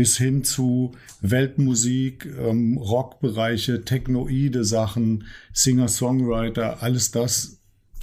bis 0.00 0.16
hin 0.16 0.44
zu 0.44 0.92
Weltmusik, 1.20 2.24
ähm, 2.24 2.78
Rockbereiche, 2.78 3.84
technoide 3.84 4.64
Sachen, 4.64 5.24
Singer-Songwriter, 5.52 6.82
alles 6.82 7.10
das 7.10 7.58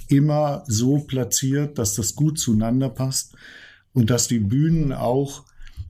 immer 0.06 0.62
so 0.68 0.98
platziert, 1.00 1.76
dass 1.76 1.96
das 1.96 2.14
gut 2.14 2.38
zueinander 2.38 2.88
passt 2.88 3.34
und 3.94 4.10
dass 4.10 4.28
die 4.28 4.38
Bühnen 4.38 4.92
auch 4.92 5.42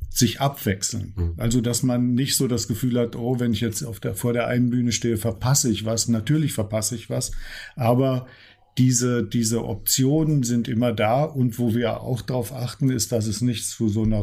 sich 0.09 0.41
abwechseln. 0.41 1.13
Mhm. 1.15 1.35
Also, 1.37 1.61
dass 1.61 1.83
man 1.83 2.15
nicht 2.15 2.39
so 2.39 2.49
das 2.49 2.69
Gefühl 2.69 2.99
hat, 2.99 3.15
oh, 3.15 3.39
wenn 3.39 3.53
ich 3.53 3.61
jetzt 3.61 3.85
der, 4.03 4.15
vor 4.15 4.33
der 4.33 4.47
einen 4.47 4.71
Bühne 4.71 4.93
stehe, 4.93 5.19
verpasse 5.19 5.71
ich 5.71 5.85
was. 5.85 6.09
Natürlich 6.09 6.55
verpasse 6.55 6.95
ich 6.95 7.11
was. 7.11 7.33
Aber 7.77 8.27
diese, 8.79 9.25
diese 9.25 9.63
Optionen 9.63 10.43
sind 10.43 10.69
immer 10.69 10.95
da 10.95 11.25
und 11.25 11.59
wo 11.59 11.75
wir 11.75 12.01
auch 12.01 12.23
darauf 12.23 12.55
achten, 12.55 12.89
ist, 12.89 13.13
dass 13.13 13.27
es 13.27 13.43
nicht 13.43 13.67
zu 13.67 13.91
so 13.91 14.05
einer 14.05 14.21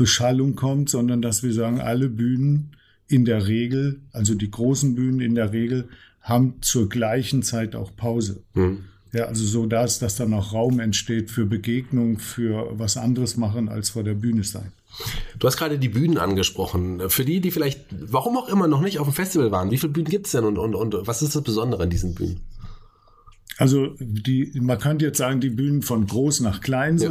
Rundum-Beschallung 0.00 0.56
kommt, 0.56 0.90
sondern 0.90 1.22
dass 1.22 1.42
wir 1.42 1.52
sagen, 1.52 1.80
alle 1.80 2.08
Bühnen 2.08 2.76
in 3.08 3.24
der 3.24 3.46
Regel, 3.46 4.00
also 4.12 4.34
die 4.34 4.50
großen 4.50 4.94
Bühnen 4.94 5.20
in 5.20 5.34
der 5.34 5.52
Regel, 5.52 5.88
haben 6.20 6.54
zur 6.60 6.88
gleichen 6.88 7.42
Zeit 7.42 7.74
auch 7.74 7.94
Pause. 7.96 8.42
Mhm. 8.54 8.84
Ja, 9.12 9.24
also 9.24 9.44
so 9.44 9.66
dass, 9.66 9.98
dass 9.98 10.16
dann 10.16 10.32
auch 10.34 10.52
Raum 10.52 10.78
entsteht 10.78 11.30
für 11.30 11.44
Begegnung, 11.44 12.18
für 12.18 12.78
was 12.78 12.96
anderes 12.96 13.36
machen 13.36 13.68
als 13.68 13.90
vor 13.90 14.04
der 14.04 14.14
Bühne 14.14 14.44
sein. 14.44 14.72
Du 15.38 15.46
hast 15.46 15.56
gerade 15.56 15.78
die 15.78 15.88
Bühnen 15.88 16.18
angesprochen. 16.18 17.10
Für 17.10 17.24
die, 17.24 17.40
die 17.40 17.50
vielleicht, 17.50 17.86
warum 17.90 18.36
auch 18.36 18.48
immer 18.48 18.68
noch 18.68 18.80
nicht 18.80 19.00
auf 19.00 19.08
dem 19.08 19.14
Festival 19.14 19.50
waren, 19.50 19.70
wie 19.70 19.78
viele 19.78 19.92
Bühnen 19.92 20.08
gibt 20.08 20.26
es 20.26 20.32
denn 20.32 20.44
und, 20.44 20.58
und, 20.58 20.74
und 20.74 21.06
was 21.06 21.22
ist 21.22 21.34
das 21.34 21.42
Besondere 21.42 21.84
an 21.84 21.90
diesen 21.90 22.14
Bühnen? 22.14 22.40
Also 23.56 23.94
die, 23.98 24.52
man 24.60 24.78
könnte 24.78 25.04
jetzt 25.04 25.18
sagen, 25.18 25.40
die 25.40 25.50
Bühnen 25.50 25.82
von 25.82 26.06
groß 26.06 26.40
nach 26.40 26.60
klein 26.60 26.98
ja. 26.98 27.08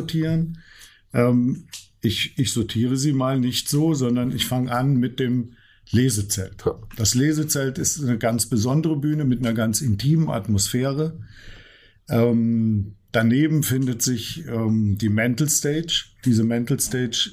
Ähm, 1.14 1.66
ich, 2.02 2.38
ich 2.38 2.54
sortiere 2.54 2.98
sie 2.98 3.14
mal 3.14 3.40
nicht 3.40 3.68
so, 3.70 3.94
sondern 3.94 4.32
ich 4.32 4.46
fange 4.46 4.72
an 4.72 4.98
mit 4.98 5.20
dem 5.20 5.54
Lesezelt. 5.92 6.64
Das 6.96 7.16
Lesezelt 7.16 7.78
ist 7.78 8.02
eine 8.02 8.18
ganz 8.18 8.46
besondere 8.46 8.96
Bühne 8.96 9.26
mit 9.26 9.40
einer 9.40 9.54
ganz 9.54 9.82
intimen 9.82 10.30
Atmosphäre. 10.30 11.20
Ähm, 12.08 12.96
daneben 13.12 13.64
findet 13.64 14.02
sich 14.02 14.46
ähm, 14.48 14.98
die 15.00 15.10
Mental 15.10 15.50
Stage. 15.50 16.06
Diese 16.26 16.44
Mental 16.44 16.80
Stage 16.80 17.32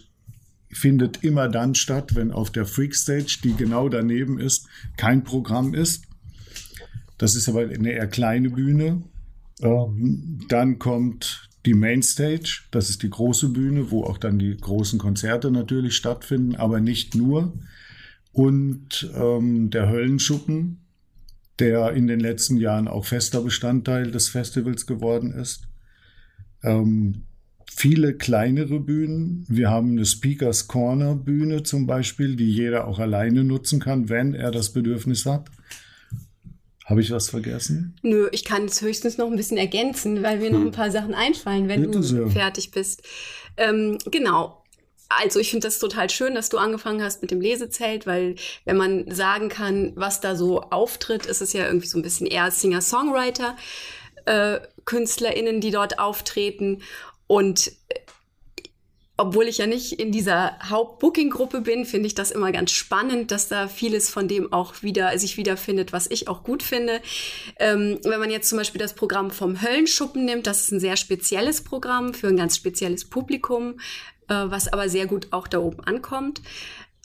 findet 0.70 1.22
immer 1.22 1.48
dann 1.48 1.74
statt, 1.74 2.14
wenn 2.14 2.32
auf 2.32 2.50
der 2.50 2.66
Freak 2.66 2.94
Stage, 2.94 3.38
die 3.44 3.54
genau 3.54 3.88
daneben 3.88 4.38
ist, 4.38 4.66
kein 4.96 5.22
Programm 5.22 5.74
ist. 5.74 6.04
Das 7.18 7.34
ist 7.34 7.48
aber 7.48 7.60
eine 7.60 7.92
eher 7.92 8.08
kleine 8.08 8.50
Bühne. 8.50 9.02
Ähm, 9.60 10.40
dann 10.48 10.78
kommt 10.78 11.48
die 11.66 11.74
Main 11.74 12.02
Stage, 12.02 12.62
das 12.70 12.88
ist 12.88 13.02
die 13.02 13.10
große 13.10 13.50
Bühne, 13.50 13.90
wo 13.90 14.04
auch 14.04 14.18
dann 14.18 14.38
die 14.38 14.56
großen 14.56 14.98
Konzerte 14.98 15.50
natürlich 15.50 15.96
stattfinden, 15.96 16.54
aber 16.54 16.80
nicht 16.80 17.14
nur. 17.14 17.52
Und 18.32 19.10
ähm, 19.14 19.70
der 19.70 19.88
Höllenschuppen, 19.88 20.80
der 21.58 21.92
in 21.92 22.06
den 22.06 22.20
letzten 22.20 22.56
Jahren 22.56 22.86
auch 22.86 23.06
fester 23.06 23.42
Bestandteil 23.42 24.10
des 24.10 24.28
Festivals 24.28 24.86
geworden 24.86 25.32
ist. 25.32 25.68
Ähm, 26.62 27.22
viele 27.70 28.14
kleinere 28.14 28.78
Bühnen. 28.78 29.44
Wir 29.48 29.70
haben 29.70 29.92
eine 29.92 30.06
Speakers 30.06 30.68
Corner 30.68 31.14
Bühne 31.14 31.62
zum 31.62 31.86
Beispiel, 31.86 32.36
die 32.36 32.50
jeder 32.50 32.86
auch 32.86 32.98
alleine 32.98 33.42
nutzen 33.42 33.80
kann, 33.80 34.08
wenn 34.08 34.34
er 34.34 34.50
das 34.50 34.72
Bedürfnis 34.72 35.26
hat. 35.26 35.50
Habe 36.86 37.00
ich 37.00 37.10
was 37.10 37.28
vergessen? 37.30 37.96
Nö, 38.02 38.28
ich 38.30 38.44
kann 38.44 38.64
es 38.66 38.80
höchstens 38.80 39.18
noch 39.18 39.26
ein 39.26 39.36
bisschen 39.36 39.58
ergänzen, 39.58 40.22
weil 40.22 40.38
mir 40.38 40.50
hm. 40.50 40.52
noch 40.52 40.60
ein 40.60 40.70
paar 40.70 40.92
Sachen 40.92 41.14
einfallen, 41.14 41.68
wenn 41.68 41.80
Bitte 41.80 41.98
du 41.98 42.02
sehr. 42.02 42.28
fertig 42.28 42.70
bist. 42.70 43.02
Ähm, 43.56 43.98
genau. 44.10 44.62
Also 45.08 45.40
ich 45.40 45.50
finde 45.50 45.66
das 45.66 45.80
total 45.80 46.10
schön, 46.10 46.34
dass 46.34 46.48
du 46.48 46.58
angefangen 46.58 47.02
hast 47.02 47.22
mit 47.22 47.32
dem 47.32 47.40
Lesezelt, 47.40 48.06
weil 48.06 48.36
wenn 48.64 48.76
man 48.76 49.10
sagen 49.10 49.48
kann, 49.48 49.92
was 49.96 50.20
da 50.20 50.36
so 50.36 50.60
auftritt, 50.62 51.26
ist 51.26 51.42
es 51.42 51.52
ja 51.52 51.66
irgendwie 51.66 51.86
so 51.86 51.98
ein 51.98 52.02
bisschen 52.02 52.26
eher 52.26 52.50
Singer-Songwriter, 52.50 53.56
äh, 54.24 54.60
KünstlerInnen, 54.84 55.60
die 55.60 55.70
dort 55.70 55.98
auftreten. 55.98 56.82
Und 57.26 57.72
obwohl 59.16 59.44
ich 59.44 59.58
ja 59.58 59.66
nicht 59.66 59.92
in 59.92 60.12
dieser 60.12 60.58
Haupt-Booking-Gruppe 60.68 61.62
bin, 61.62 61.86
finde 61.86 62.06
ich 62.06 62.14
das 62.14 62.30
immer 62.30 62.52
ganz 62.52 62.70
spannend, 62.70 63.30
dass 63.30 63.48
da 63.48 63.68
vieles 63.68 64.10
von 64.10 64.28
dem 64.28 64.52
auch 64.52 64.82
wieder 64.82 65.18
sich 65.18 65.36
wiederfindet, 65.36 65.92
was 65.92 66.10
ich 66.10 66.28
auch 66.28 66.42
gut 66.42 66.62
finde. 66.62 67.00
Ähm, 67.58 67.98
wenn 68.04 68.20
man 68.20 68.30
jetzt 68.30 68.48
zum 68.48 68.58
Beispiel 68.58 68.80
das 68.80 68.94
Programm 68.94 69.30
vom 69.30 69.62
Höllenschuppen 69.62 70.24
nimmt, 70.24 70.46
das 70.46 70.62
ist 70.62 70.72
ein 70.72 70.80
sehr 70.80 70.96
spezielles 70.96 71.62
Programm 71.62 72.12
für 72.14 72.28
ein 72.28 72.36
ganz 72.36 72.56
spezielles 72.56 73.04
Publikum 73.06 73.76
äh, 74.28 74.34
was 74.34 74.72
aber 74.72 74.88
sehr 74.88 75.06
gut 75.06 75.28
auch 75.30 75.48
da 75.48 75.58
oben 75.58 75.80
ankommt. 75.84 76.42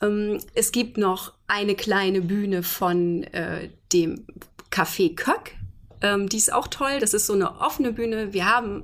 Ähm, 0.01 0.39
es 0.56 0.72
gibt 0.72 0.98
noch 0.98 1.34
eine 1.48 1.75
kleine 1.75 2.22
Bühne 2.22 2.63
von 2.63 3.24
äh, 3.24 3.70
dem 3.94 4.25
Café 4.72 5.15
Köck. 5.15 5.56
Ähm, 6.01 6.30
die 6.30 6.38
ist 6.38 6.51
auch 6.51 6.68
toll. 6.68 7.00
Das 7.00 7.13
ist 7.13 7.27
so 7.27 7.34
eine 7.34 7.60
offene 7.60 7.94
Bühne. 7.94 8.34
Wir 8.34 8.46
haben 8.46 8.84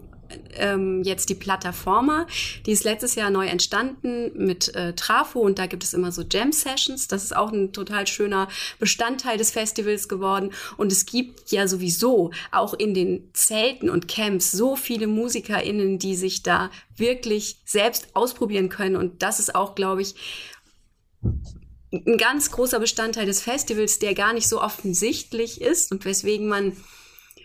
ähm, 0.55 1.03
jetzt 1.03 1.29
die 1.29 1.35
Plataforma. 1.35 2.27
Die 2.65 2.71
ist 2.71 2.83
letztes 2.83 3.15
Jahr 3.15 3.29
neu 3.29 3.47
entstanden 3.47 4.31
mit 4.35 4.73
äh, 4.75 4.93
Trafo 4.93 5.39
und 5.39 5.59
da 5.59 5.65
gibt 5.65 5.83
es 5.83 5.93
immer 5.93 6.11
so 6.11 6.23
Jam 6.29 6.51
Sessions. 6.51 7.07
Das 7.07 7.23
ist 7.23 7.35
auch 7.35 7.51
ein 7.51 7.73
total 7.73 8.07
schöner 8.07 8.47
Bestandteil 8.79 9.37
des 9.37 9.51
Festivals 9.51 10.07
geworden. 10.07 10.51
Und 10.77 10.91
es 10.91 11.05
gibt 11.05 11.51
ja 11.51 11.67
sowieso 11.67 12.31
auch 12.51 12.73
in 12.73 12.93
den 12.93 13.29
Zelten 13.33 13.89
und 13.89 14.07
Camps 14.07 14.51
so 14.51 14.75
viele 14.75 15.07
MusikerInnen, 15.07 15.99
die 15.99 16.15
sich 16.15 16.43
da 16.43 16.69
wirklich 16.95 17.61
selbst 17.65 18.07
ausprobieren 18.13 18.69
können. 18.69 18.95
Und 18.95 19.21
das 19.21 19.39
ist 19.39 19.55
auch, 19.55 19.75
glaube 19.75 20.01
ich, 20.01 20.15
ein 21.91 22.17
ganz 22.17 22.51
großer 22.51 22.79
Bestandteil 22.79 23.25
des 23.25 23.41
Festivals, 23.41 23.99
der 23.99 24.13
gar 24.13 24.33
nicht 24.33 24.47
so 24.47 24.61
offensichtlich 24.61 25.61
ist 25.61 25.91
und 25.91 26.05
weswegen 26.05 26.47
man 26.47 26.73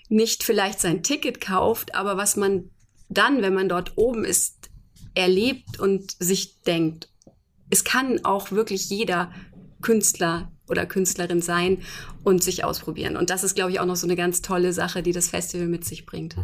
nicht 0.08 0.42
vielleicht 0.42 0.80
sein 0.80 1.02
Ticket 1.02 1.40
kauft, 1.40 1.94
aber 1.94 2.16
was 2.16 2.36
man 2.36 2.70
dann, 3.08 3.42
wenn 3.42 3.54
man 3.54 3.68
dort 3.68 3.96
oben 3.96 4.24
ist, 4.24 4.70
erlebt 5.14 5.78
und 5.78 6.16
sich 6.18 6.62
denkt, 6.62 7.08
es 7.70 7.84
kann 7.84 8.24
auch 8.24 8.50
wirklich 8.50 8.88
jeder 8.88 9.32
Künstler 9.80 10.50
oder 10.68 10.86
Künstlerin 10.86 11.42
sein 11.42 11.78
und 12.24 12.42
sich 12.42 12.64
ausprobieren. 12.64 13.16
Und 13.16 13.30
das 13.30 13.44
ist, 13.44 13.54
glaube 13.54 13.72
ich, 13.72 13.80
auch 13.80 13.86
noch 13.86 13.96
so 13.96 14.06
eine 14.06 14.16
ganz 14.16 14.42
tolle 14.42 14.72
Sache, 14.72 15.02
die 15.02 15.12
das 15.12 15.28
Festival 15.28 15.66
mit 15.66 15.84
sich 15.84 16.06
bringt. 16.06 16.36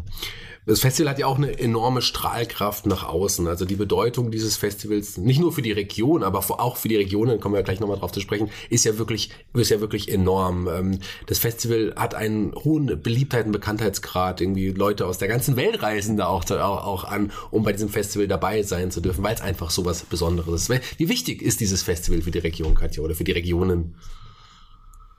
Das 0.68 0.80
Festival 0.80 1.08
hat 1.08 1.18
ja 1.18 1.26
auch 1.26 1.38
eine 1.38 1.58
enorme 1.58 2.02
Strahlkraft 2.02 2.84
nach 2.84 3.02
außen. 3.08 3.48
Also 3.48 3.64
die 3.64 3.76
Bedeutung 3.76 4.30
dieses 4.30 4.58
Festivals, 4.58 5.16
nicht 5.16 5.40
nur 5.40 5.50
für 5.50 5.62
die 5.62 5.72
Region, 5.72 6.22
aber 6.22 6.40
auch 6.60 6.76
für 6.76 6.88
die 6.88 6.96
Regionen, 6.96 7.40
kommen 7.40 7.54
wir 7.54 7.62
gleich 7.62 7.80
nochmal 7.80 7.96
drauf 7.96 8.12
zu 8.12 8.20
sprechen, 8.20 8.50
ist 8.68 8.84
ja 8.84 8.98
wirklich, 8.98 9.30
ist 9.54 9.70
ja 9.70 9.80
wirklich 9.80 10.12
enorm. 10.12 10.68
Ähm, 10.68 10.98
das 11.24 11.38
Festival 11.38 11.94
hat 11.96 12.14
einen 12.14 12.54
hohen 12.54 13.00
Beliebtheit 13.02 13.46
und 13.46 13.52
Bekanntheitsgrad. 13.52 14.42
Irgendwie 14.42 14.68
Leute 14.68 15.06
aus 15.06 15.16
der 15.16 15.28
ganzen 15.28 15.56
Welt 15.56 15.82
reisen 15.82 16.18
da 16.18 16.26
auch, 16.26 16.44
auch, 16.50 16.86
auch 16.86 17.04
an, 17.04 17.32
um 17.50 17.62
bei 17.62 17.72
diesem 17.72 17.88
Festival 17.88 18.28
dabei 18.28 18.62
sein 18.62 18.90
zu 18.90 19.00
dürfen, 19.00 19.24
weil 19.24 19.36
es 19.36 19.40
einfach 19.40 19.70
so 19.70 19.86
was 19.86 20.02
Besonderes 20.02 20.68
ist. 20.68 20.98
Wie 20.98 21.08
wichtig 21.08 21.40
ist 21.40 21.60
dieses 21.60 21.82
Festival 21.82 22.20
für 22.20 22.30
die 22.30 22.40
Region, 22.40 22.74
Katja, 22.74 23.02
oder 23.02 23.14
für 23.14 23.24
die 23.24 23.32
Regionen? 23.32 23.94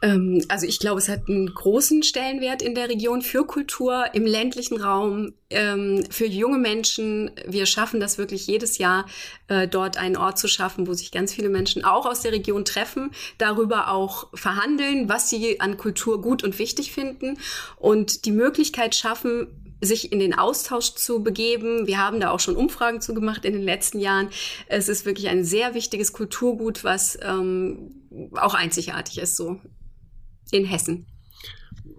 Ähm, 0.02 0.44
also 0.48 0.66
ich 0.66 0.80
glaube, 0.80 1.00
es 1.00 1.10
hat 1.10 1.28
einen 1.28 1.54
großen 1.54 2.04
Stellenwert 2.04 2.62
in 2.62 2.76
der 2.76 2.90
Region 2.90 3.22
für 3.22 3.46
Kultur, 3.46 4.06
im 4.14 4.26
ländlichen 4.26 4.82
Raum, 4.82 5.34
ähm, 5.50 6.04
für 6.10 6.26
junge 6.26 6.58
Menschen. 6.58 7.32
Wir 7.46 7.66
schaffen 7.66 8.00
das 8.00 8.18
wirklich 8.18 8.48
jedes 8.48 8.78
Jahr, 8.78 9.06
äh, 9.48 9.68
dort 9.68 9.98
einen 9.98 10.18
Ort 10.18 10.38
zu 10.38 10.48
schaffen, 10.48 10.88
wo 10.88 10.94
sich 10.94 11.12
ganz 11.12 11.34
viele 11.34 11.50
Menschen 11.50 11.84
auch 11.84 12.06
aus 12.06 12.22
der 12.22 12.32
Region 12.32 12.66
treffen, 12.66 13.12
darüber 13.38 13.92
auch 13.92 14.28
verhandeln, 14.34 15.10
was 15.10 15.30
sie 15.30 15.60
an 15.60 15.78
Kultur 15.78 16.22
gut 16.22 16.44
und 16.44 16.60
wichtig 16.60 16.92
finden 16.92 17.38
und 17.78 18.26
die 18.26 18.32
Möglichkeit 18.32 18.96
schaffen, 18.96 19.48
sich 19.82 20.12
in 20.12 20.20
den 20.20 20.38
Austausch 20.38 20.96
zu 20.96 21.24
begeben. 21.24 21.88
Wir 21.88 22.00
haben 22.00 22.20
da 22.20 22.32
auch 22.32 22.42
schon 22.42 22.58
Umfragen 22.58 23.00
zu 23.00 23.14
gemacht 23.14 23.46
in 23.46 23.54
den 23.54 23.64
letzten 23.64 24.00
Jahren. 24.00 24.30
Es 24.68 24.90
ist 24.90 25.06
wirklich 25.06 25.30
ein 25.30 25.46
sehr 25.46 25.74
wichtiges 25.74 26.12
Kulturgut, 26.12 26.84
was 26.84 27.18
ähm, 27.22 27.96
auch 28.36 28.56
einzigartig 28.56 29.20
ist 29.20 29.38
so 29.38 29.62
in 30.52 30.66
Hessen. 30.66 31.06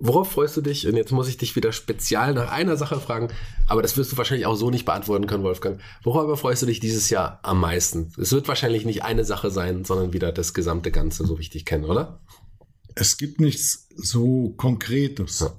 Worauf 0.03 0.33
freust 0.33 0.57
du 0.57 0.63
dich? 0.63 0.87
Und 0.87 0.97
jetzt 0.97 1.13
muss 1.13 1.29
ich 1.29 1.37
dich 1.37 1.57
wieder 1.57 1.73
spezial 1.73 2.33
nach 2.33 2.51
einer 2.51 2.77
Sache 2.77 2.99
fragen, 3.01 3.29
aber 3.67 3.83
das 3.83 3.99
wirst 3.99 4.13
du 4.13 4.17
wahrscheinlich 4.17 4.47
auch 4.47 4.57
so 4.57 4.71
nicht 4.71 4.87
beantworten 4.87 5.27
können, 5.27 5.43
Wolfgang. 5.43 5.79
Worauf 6.03 6.41
freust 6.41 6.63
du 6.63 6.67
dich 6.67 6.81
dieses 6.81 7.11
Jahr 7.11 7.39
am 7.43 7.61
meisten? 7.61 8.11
Es 8.19 8.33
wird 8.33 8.49
wahrscheinlich 8.49 8.87
nicht 8.87 9.05
eine 9.05 9.25
Sache 9.25 9.51
sein, 9.51 9.85
sondern 9.85 10.15
wieder 10.15 10.33
das 10.33 10.55
gesamte 10.55 10.91
Ganze, 10.91 11.27
so 11.27 11.37
wie 11.37 11.43
ich 11.43 11.51
dich 11.51 11.67
kenne, 11.67 11.87
oder? 11.87 12.21
Es 12.95 13.19
gibt 13.19 13.41
nichts 13.41 13.89
so 13.95 14.55
Konkretes. 14.57 15.41
Ja. 15.41 15.53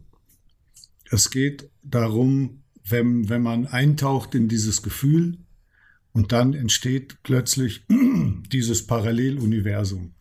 Es 1.12 1.30
geht 1.30 1.70
darum, 1.84 2.64
wenn, 2.84 3.30
wenn 3.30 3.44
man 3.44 3.68
eintaucht 3.68 4.34
in 4.34 4.48
dieses 4.48 4.82
Gefühl 4.82 5.38
und 6.14 6.32
dann 6.32 6.54
entsteht 6.54 7.18
plötzlich 7.22 7.84
dieses 8.52 8.88
Paralleluniversum. 8.88 10.14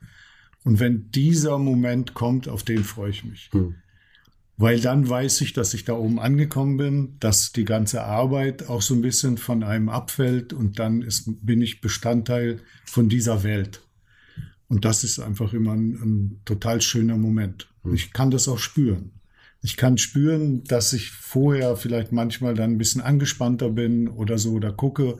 Und 0.65 0.79
wenn 0.79 1.11
dieser 1.11 1.59
Moment 1.59 2.15
kommt, 2.15 2.49
auf 2.49 2.63
den 2.63 2.85
freue 2.85 3.11
ich 3.11 3.25
mich. 3.25 3.49
Hm. 3.53 3.77
Weil 4.57 4.79
dann 4.79 5.09
weiß 5.09 5.41
ich, 5.41 5.55
dass 5.55 5.73
ich 5.73 5.87
da 5.87 5.95
oben 5.95 6.21
angekommen 6.21 6.77
bin, 6.77 7.17
dass 7.19 7.53
die 7.53 7.65
ganze 7.65 8.05
Arbeit 8.05 8.69
auch 8.69 8.83
so 8.83 8.95
ein 8.95 9.01
bisschen 9.01 9.39
von 9.39 9.63
einem 9.63 9.89
abfällt 9.89 10.53
und 10.53 10.79
dann 10.79 11.01
ist, 11.01 11.31
bin 11.47 11.63
ich 11.63 11.81
Bestandteil 11.81 12.61
von 12.85 13.09
dieser 13.09 13.43
Welt. 13.43 13.81
Und 14.69 14.85
das 14.85 15.03
ist 15.03 15.19
einfach 15.19 15.55
immer 15.55 15.73
ein, 15.73 15.95
ein 15.95 16.41
total 16.45 16.83
schöner 16.83 17.17
Moment. 17.17 17.69
Hm. 17.85 17.95
Ich 17.95 18.13
kann 18.13 18.31
das 18.31 18.49
auch 18.49 18.59
spüren. 18.59 19.13
Ich 19.63 19.77
kann 19.77 19.99
spüren, 19.99 20.65
dass 20.65 20.93
ich 20.93 21.11
vorher 21.11 21.77
vielleicht 21.77 22.13
manchmal 22.13 22.55
dann 22.55 22.73
ein 22.73 22.79
bisschen 22.79 23.03
angespannter 23.03 23.71
bin 23.71 24.09
oder 24.09 24.39
so 24.39 24.53
oder 24.53 24.73
gucke, 24.73 25.19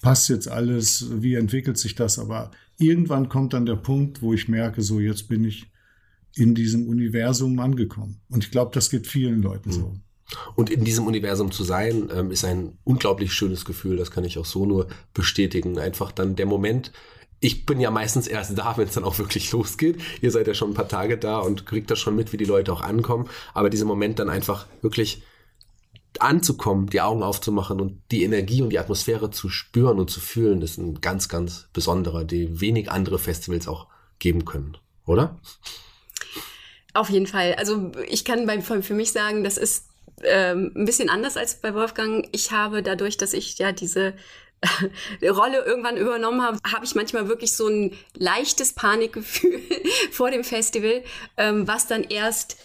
passt 0.00 0.28
jetzt 0.28 0.48
alles, 0.48 1.06
wie 1.10 1.34
entwickelt 1.34 1.78
sich 1.78 1.94
das, 1.94 2.18
aber 2.18 2.50
irgendwann 2.78 3.28
kommt 3.28 3.52
dann 3.52 3.66
der 3.66 3.76
Punkt, 3.76 4.22
wo 4.22 4.32
ich 4.32 4.48
merke, 4.48 4.82
so 4.82 5.00
jetzt 5.00 5.28
bin 5.28 5.44
ich, 5.44 5.70
in 6.36 6.54
diesem 6.54 6.86
Universum 6.86 7.58
angekommen. 7.58 8.20
Und 8.28 8.44
ich 8.44 8.50
glaube, 8.50 8.70
das 8.74 8.90
geht 8.90 9.06
vielen 9.06 9.40
Leuten 9.42 9.72
so. 9.72 9.88
Mhm. 9.88 10.02
Und 10.54 10.70
in 10.70 10.84
diesem 10.84 11.06
Universum 11.06 11.50
zu 11.50 11.64
sein, 11.64 12.10
ähm, 12.14 12.30
ist 12.30 12.44
ein 12.44 12.78
unglaublich 12.84 13.32
schönes 13.32 13.64
Gefühl. 13.64 13.96
Das 13.96 14.10
kann 14.10 14.24
ich 14.24 14.38
auch 14.38 14.44
so 14.44 14.66
nur 14.66 14.88
bestätigen. 15.14 15.78
Einfach 15.78 16.12
dann 16.12 16.36
der 16.36 16.46
Moment, 16.46 16.92
ich 17.40 17.64
bin 17.64 17.80
ja 17.80 17.90
meistens 17.90 18.26
erst 18.26 18.58
da, 18.58 18.76
wenn 18.76 18.88
es 18.88 18.94
dann 18.94 19.04
auch 19.04 19.18
wirklich 19.18 19.50
losgeht. 19.52 20.00
Ihr 20.20 20.30
seid 20.30 20.46
ja 20.46 20.54
schon 20.54 20.70
ein 20.70 20.74
paar 20.74 20.88
Tage 20.88 21.16
da 21.16 21.38
und 21.38 21.64
kriegt 21.64 21.90
das 21.90 22.00
schon 22.00 22.16
mit, 22.16 22.32
wie 22.32 22.38
die 22.38 22.44
Leute 22.44 22.72
auch 22.72 22.82
ankommen. 22.82 23.28
Aber 23.54 23.70
dieser 23.70 23.86
Moment 23.86 24.18
dann 24.18 24.28
einfach 24.28 24.66
wirklich 24.82 25.22
anzukommen, 26.22 26.86
die 26.86 27.00
Augen 27.00 27.22
aufzumachen 27.22 27.80
und 27.80 28.00
die 28.10 28.22
Energie 28.22 28.62
und 28.62 28.70
die 28.70 28.78
Atmosphäre 28.78 29.30
zu 29.30 29.48
spüren 29.48 29.98
und 29.98 30.10
zu 30.10 30.20
fühlen, 30.20 30.62
ist 30.62 30.78
ein 30.78 31.00
ganz, 31.00 31.28
ganz 31.28 31.68
besonderer, 31.72 32.24
die 32.24 32.60
wenig 32.60 32.90
andere 32.90 33.18
Festivals 33.18 33.68
auch 33.68 33.86
geben 34.18 34.44
können, 34.44 34.76
oder? 35.06 35.38
Auf 36.94 37.10
jeden 37.10 37.26
Fall. 37.26 37.54
Also 37.54 37.92
ich 38.08 38.24
kann 38.24 38.46
bei, 38.46 38.60
für 38.62 38.94
mich 38.94 39.12
sagen, 39.12 39.44
das 39.44 39.58
ist 39.58 39.88
ähm, 40.22 40.72
ein 40.74 40.86
bisschen 40.86 41.10
anders 41.10 41.36
als 41.36 41.60
bei 41.60 41.74
Wolfgang. 41.74 42.26
Ich 42.32 42.52
habe 42.52 42.82
dadurch, 42.82 43.16
dass 43.16 43.34
ich 43.34 43.58
ja 43.58 43.72
diese 43.72 44.14
Rolle 45.22 45.64
irgendwann 45.64 45.96
übernommen 45.96 46.42
habe, 46.42 46.58
habe 46.72 46.84
ich 46.84 46.94
manchmal 46.94 47.28
wirklich 47.28 47.54
so 47.54 47.68
ein 47.68 47.92
leichtes 48.14 48.72
Panikgefühl 48.72 49.60
vor 50.10 50.30
dem 50.30 50.44
Festival, 50.44 51.02
ähm, 51.36 51.68
was 51.68 51.86
dann 51.86 52.04
erst 52.04 52.56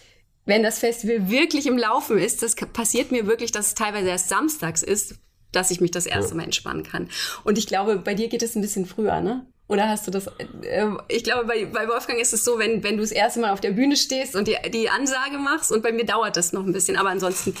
wenn 0.44 0.62
das 0.62 0.78
Festival 0.78 1.30
wirklich 1.30 1.66
im 1.66 1.78
Laufen 1.78 2.18
ist, 2.18 2.42
das 2.42 2.56
passiert 2.56 3.12
mir 3.12 3.26
wirklich, 3.26 3.52
dass 3.52 3.68
es 3.68 3.74
teilweise 3.74 4.08
erst 4.08 4.28
samstags 4.28 4.82
ist, 4.82 5.14
dass 5.52 5.70
ich 5.70 5.80
mich 5.80 5.90
das 5.90 6.06
erste 6.06 6.34
Mal 6.34 6.44
entspannen 6.44 6.82
kann. 6.82 7.08
Und 7.44 7.58
ich 7.58 7.66
glaube, 7.66 7.96
bei 7.96 8.14
dir 8.14 8.28
geht 8.28 8.42
es 8.42 8.56
ein 8.56 8.62
bisschen 8.62 8.86
früher, 8.86 9.20
ne? 9.20 9.46
Oder 9.68 9.88
hast 9.88 10.06
du 10.06 10.10
das? 10.10 10.26
Äh, 10.26 10.88
ich 11.08 11.24
glaube, 11.24 11.46
bei, 11.46 11.66
bei 11.66 11.88
Wolfgang 11.88 12.20
ist 12.20 12.32
es 12.32 12.44
so, 12.44 12.58
wenn, 12.58 12.82
wenn 12.82 12.96
du 12.96 13.02
das 13.02 13.12
erste 13.12 13.40
Mal 13.40 13.52
auf 13.52 13.60
der 13.60 13.70
Bühne 13.70 13.96
stehst 13.96 14.34
und 14.34 14.48
die, 14.48 14.56
die 14.70 14.90
Ansage 14.90 15.38
machst, 15.38 15.70
und 15.70 15.82
bei 15.82 15.92
mir 15.92 16.04
dauert 16.04 16.36
das 16.36 16.52
noch 16.52 16.64
ein 16.64 16.72
bisschen, 16.72 16.96
aber 16.96 17.10
ansonsten 17.10 17.54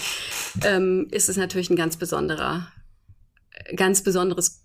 ähm, 0.64 1.06
ist 1.10 1.28
es 1.28 1.36
natürlich 1.36 1.70
ein 1.70 1.76
ganz 1.76 1.96
besonderer, 1.96 2.68
ganz 3.76 4.02
besonderes 4.02 4.61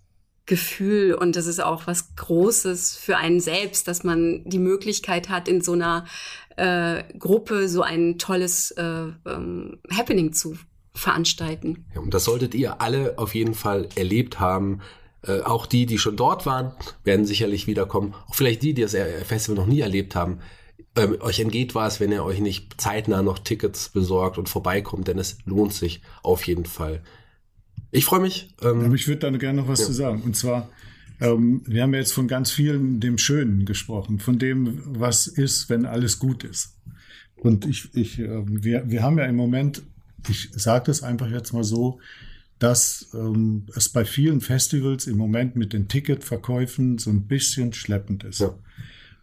Gefühl 0.48 1.14
und 1.14 1.36
das 1.36 1.46
ist 1.46 1.62
auch 1.62 1.86
was 1.86 2.16
Großes 2.16 2.96
für 2.96 3.16
einen 3.16 3.38
selbst, 3.38 3.86
dass 3.86 4.02
man 4.02 4.42
die 4.44 4.58
Möglichkeit 4.58 5.28
hat, 5.28 5.46
in 5.46 5.60
so 5.60 5.74
einer 5.74 6.06
äh, 6.56 7.04
Gruppe 7.18 7.68
so 7.68 7.82
ein 7.82 8.18
tolles 8.18 8.72
äh, 8.72 8.82
ähm, 9.26 9.78
Happening 9.96 10.32
zu 10.32 10.58
veranstalten. 10.94 11.84
Ja, 11.94 12.00
und 12.00 12.12
das 12.12 12.24
solltet 12.24 12.54
ihr 12.54 12.80
alle 12.80 13.16
auf 13.18 13.34
jeden 13.34 13.54
Fall 13.54 13.88
erlebt 13.94 14.40
haben. 14.40 14.80
Äh, 15.22 15.42
auch 15.42 15.66
die, 15.66 15.86
die 15.86 15.98
schon 15.98 16.16
dort 16.16 16.46
waren, 16.46 16.72
werden 17.04 17.26
sicherlich 17.26 17.68
wiederkommen. 17.68 18.14
Auch 18.28 18.34
vielleicht 18.34 18.62
die, 18.62 18.74
die 18.74 18.82
das 18.82 18.96
Festival 19.24 19.56
noch 19.56 19.66
nie 19.66 19.80
erlebt 19.80 20.16
haben. 20.16 20.40
Ähm, 20.96 21.18
euch 21.20 21.38
entgeht 21.38 21.74
was, 21.74 22.00
wenn 22.00 22.10
ihr 22.10 22.24
euch 22.24 22.40
nicht 22.40 22.80
zeitnah 22.80 23.22
noch 23.22 23.38
Tickets 23.38 23.90
besorgt 23.90 24.38
und 24.38 24.48
vorbeikommt, 24.48 25.06
denn 25.06 25.18
es 25.18 25.38
lohnt 25.44 25.74
sich 25.74 26.00
auf 26.22 26.46
jeden 26.46 26.64
Fall. 26.64 27.02
Ich 27.90 28.04
freue 28.04 28.20
mich. 28.20 28.54
Ähm, 28.62 28.84
Aber 28.84 28.94
ich 28.94 29.08
würde 29.08 29.30
da 29.30 29.36
gerne 29.36 29.62
noch 29.62 29.68
was 29.68 29.80
ja. 29.80 29.86
zu 29.86 29.92
sagen. 29.92 30.22
Und 30.22 30.36
zwar, 30.36 30.68
ähm, 31.20 31.62
wir 31.66 31.82
haben 31.82 31.92
ja 31.94 32.00
jetzt 32.00 32.12
von 32.12 32.28
ganz 32.28 32.50
vielen 32.50 33.00
dem 33.00 33.18
Schönen 33.18 33.64
gesprochen, 33.64 34.18
von 34.18 34.38
dem, 34.38 34.82
was 34.84 35.26
ist, 35.26 35.68
wenn 35.68 35.86
alles 35.86 36.18
gut 36.18 36.44
ist. 36.44 36.76
Und 37.36 37.66
ich, 37.66 37.94
ich, 37.94 38.18
äh, 38.18 38.42
wir, 38.46 38.90
wir 38.90 39.02
haben 39.02 39.18
ja 39.18 39.24
im 39.24 39.36
Moment, 39.36 39.82
ich 40.28 40.50
sage 40.52 40.86
das 40.86 41.02
einfach 41.02 41.30
jetzt 41.30 41.52
mal 41.52 41.64
so, 41.64 42.00
dass 42.58 43.10
ähm, 43.14 43.66
es 43.74 43.88
bei 43.88 44.04
vielen 44.04 44.40
Festivals 44.40 45.06
im 45.06 45.16
Moment 45.16 45.56
mit 45.56 45.72
den 45.72 45.86
Ticketverkäufen 45.86 46.98
so 46.98 47.10
ein 47.10 47.22
bisschen 47.22 47.72
schleppend 47.72 48.24
ist. 48.24 48.40
Ja. 48.40 48.54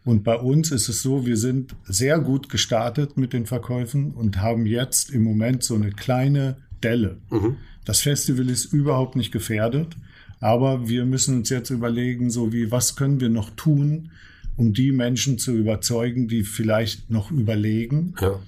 Und 0.04 0.22
bei 0.22 0.36
uns 0.36 0.70
ist 0.70 0.88
es 0.88 1.02
so, 1.02 1.26
wir 1.26 1.36
sind 1.36 1.74
sehr 1.84 2.20
gut 2.20 2.48
gestartet 2.48 3.16
mit 3.16 3.32
den 3.32 3.44
Verkäufen 3.44 4.12
und 4.12 4.40
haben 4.40 4.64
jetzt 4.64 5.10
im 5.10 5.22
Moment 5.22 5.64
so 5.64 5.74
eine 5.74 5.90
kleine 5.90 6.56
Delle. 6.82 7.18
Mhm. 7.30 7.56
Das 7.86 8.00
Festival 8.00 8.50
ist 8.50 8.66
überhaupt 8.74 9.16
nicht 9.16 9.32
gefährdet. 9.32 9.96
Aber 10.40 10.88
wir 10.88 11.06
müssen 11.06 11.38
uns 11.38 11.48
jetzt 11.48 11.70
überlegen, 11.70 12.28
so 12.28 12.52
wie, 12.52 12.70
was 12.70 12.96
können 12.96 13.20
wir 13.20 13.30
noch 13.30 13.50
tun, 13.50 14.10
um 14.56 14.74
die 14.74 14.92
Menschen 14.92 15.38
zu 15.38 15.56
überzeugen, 15.56 16.28
die 16.28 16.42
vielleicht 16.42 17.10
noch 17.10 17.30
überlegen. 17.30 18.14
Ja. 18.20 18.38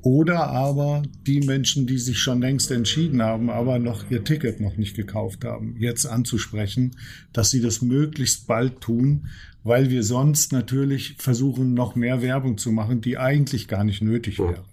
Oder 0.00 0.48
aber 0.48 1.02
die 1.26 1.40
Menschen, 1.40 1.86
die 1.86 1.98
sich 1.98 2.18
schon 2.18 2.40
längst 2.40 2.70
entschieden 2.70 3.20
haben, 3.20 3.50
aber 3.50 3.78
noch 3.78 4.10
ihr 4.10 4.24
Ticket 4.24 4.60
noch 4.60 4.76
nicht 4.76 4.96
gekauft 4.96 5.44
haben, 5.44 5.76
jetzt 5.78 6.06
anzusprechen, 6.06 6.96
dass 7.32 7.50
sie 7.50 7.60
das 7.60 7.82
möglichst 7.82 8.46
bald 8.46 8.80
tun, 8.80 9.26
weil 9.64 9.90
wir 9.90 10.04
sonst 10.04 10.52
natürlich 10.52 11.16
versuchen, 11.18 11.74
noch 11.74 11.94
mehr 11.94 12.22
Werbung 12.22 12.58
zu 12.58 12.70
machen, 12.70 13.00
die 13.00 13.18
eigentlich 13.18 13.66
gar 13.68 13.84
nicht 13.84 14.00
nötig 14.00 14.38
wäre. 14.38 14.64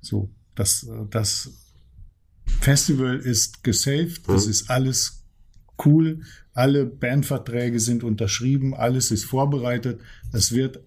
So, 0.00 0.30
das, 0.54 0.88
das 1.10 1.67
Festival 2.60 3.16
ist 3.18 3.62
gesaved, 3.64 4.28
das 4.28 4.46
ist 4.46 4.70
alles 4.70 5.24
cool. 5.84 6.22
Alle 6.52 6.86
Bandverträge 6.86 7.78
sind 7.78 8.02
unterschrieben, 8.02 8.74
alles 8.74 9.10
ist 9.10 9.24
vorbereitet. 9.24 10.00
Es 10.32 10.52
wird 10.52 10.80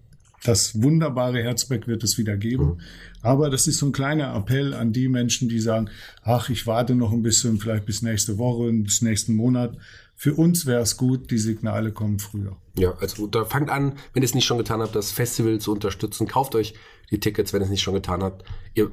das 0.44 0.82
wunderbare 0.82 1.42
Herzberg 1.42 1.86
wird 1.86 2.02
es 2.02 2.18
wieder 2.18 2.36
geben. 2.36 2.64
Mhm. 2.64 2.80
Aber 3.22 3.50
das 3.50 3.66
ist 3.66 3.78
so 3.78 3.86
ein 3.86 3.92
kleiner 3.92 4.34
Appell 4.34 4.74
an 4.74 4.92
die 4.92 5.08
Menschen, 5.08 5.48
die 5.48 5.60
sagen, 5.60 5.88
ach, 6.22 6.50
ich 6.50 6.66
warte 6.66 6.94
noch 6.94 7.12
ein 7.12 7.22
bisschen, 7.22 7.58
vielleicht 7.58 7.86
bis 7.86 8.02
nächste 8.02 8.38
Woche, 8.38 8.72
bis 8.72 9.02
nächsten 9.02 9.34
Monat. 9.34 9.76
Für 10.16 10.34
uns 10.34 10.66
wäre 10.66 10.82
es 10.82 10.96
gut, 10.96 11.30
die 11.30 11.38
Signale 11.38 11.92
kommen 11.92 12.18
früher. 12.18 12.56
Ja, 12.76 12.92
also 13.00 13.26
da 13.26 13.44
fangt 13.44 13.70
an, 13.70 13.94
wenn 14.12 14.22
ihr 14.22 14.26
es 14.26 14.34
nicht 14.34 14.44
schon 14.44 14.58
getan 14.58 14.80
habt, 14.80 14.96
das 14.96 15.12
Festival 15.12 15.58
zu 15.60 15.72
unterstützen. 15.72 16.26
Kauft 16.26 16.54
euch 16.54 16.74
die 17.10 17.20
Tickets, 17.20 17.52
wenn 17.52 17.60
ihr 17.62 17.66
es 17.66 17.70
nicht 17.70 17.82
schon 17.82 17.94
getan 17.94 18.22
habt. 18.22 18.44
Ihr, 18.74 18.90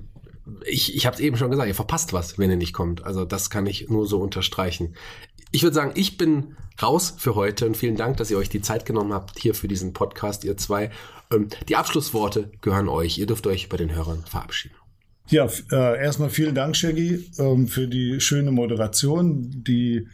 ich 0.66 0.96
ich 0.96 1.06
habe 1.06 1.16
es 1.16 1.22
eben 1.22 1.38
schon 1.38 1.52
gesagt, 1.52 1.68
ihr 1.68 1.76
verpasst 1.76 2.14
was, 2.14 2.38
wenn 2.38 2.50
ihr 2.50 2.58
nicht 2.58 2.74
kommt. 2.74 3.04
Also 3.04 3.26
das 3.26 3.50
kann 3.50 3.66
ich 3.66 3.90
nur 3.90 4.08
so 4.08 4.20
unterstreichen. 4.20 4.96
Ich 5.52 5.64
würde 5.64 5.74
sagen, 5.74 5.92
ich 5.96 6.18
bin 6.18 6.56
raus 6.82 7.16
für 7.18 7.36
heute 7.36 7.66
und 7.66 7.76
vielen 7.76 7.96
Dank, 7.96 8.18
dass 8.18 8.30
ihr 8.30 8.38
euch 8.38 8.50
die 8.50 8.62
Zeit 8.62 8.86
genommen 8.86 9.14
habt 9.14 9.40
hier 9.40 9.56
für 9.56 9.68
diesen 9.68 9.94
Podcast, 9.94 10.44
ihr 10.44 10.58
zwei. 10.58 10.92
Ähm, 11.32 11.48
die 11.68 11.76
Abschlussworte 11.76 12.52
gehören 12.62 12.88
euch. 12.88 13.18
Ihr 13.18 13.26
dürft 13.26 13.48
euch 13.48 13.70
bei 13.70 13.78
den 13.78 13.94
Hörern 13.94 14.24
verabschieden. 14.26 14.76
Ja, 15.30 15.48
äh, 15.72 16.02
erstmal 16.02 16.30
vielen 16.30 16.56
Dank, 16.56 16.76
Shaggy, 16.76 17.30
ähm, 17.38 17.68
für 17.68 17.88
die 17.88 18.20
schöne 18.20 18.52
Moderation, 18.52 19.64
die, 19.64 20.08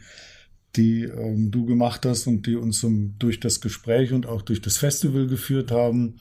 die 0.76 1.04
ähm, 1.04 1.50
du 1.50 1.64
gemacht 1.64 2.04
hast 2.04 2.26
und 2.26 2.46
die 2.46 2.56
uns 2.56 2.84
um, 2.84 3.14
durch 3.18 3.40
das 3.40 3.62
Gespräch 3.62 4.12
und 4.12 4.26
auch 4.26 4.42
durch 4.42 4.60
das 4.60 4.76
Festival 4.76 5.26
geführt 5.26 5.70
haben. 5.70 6.20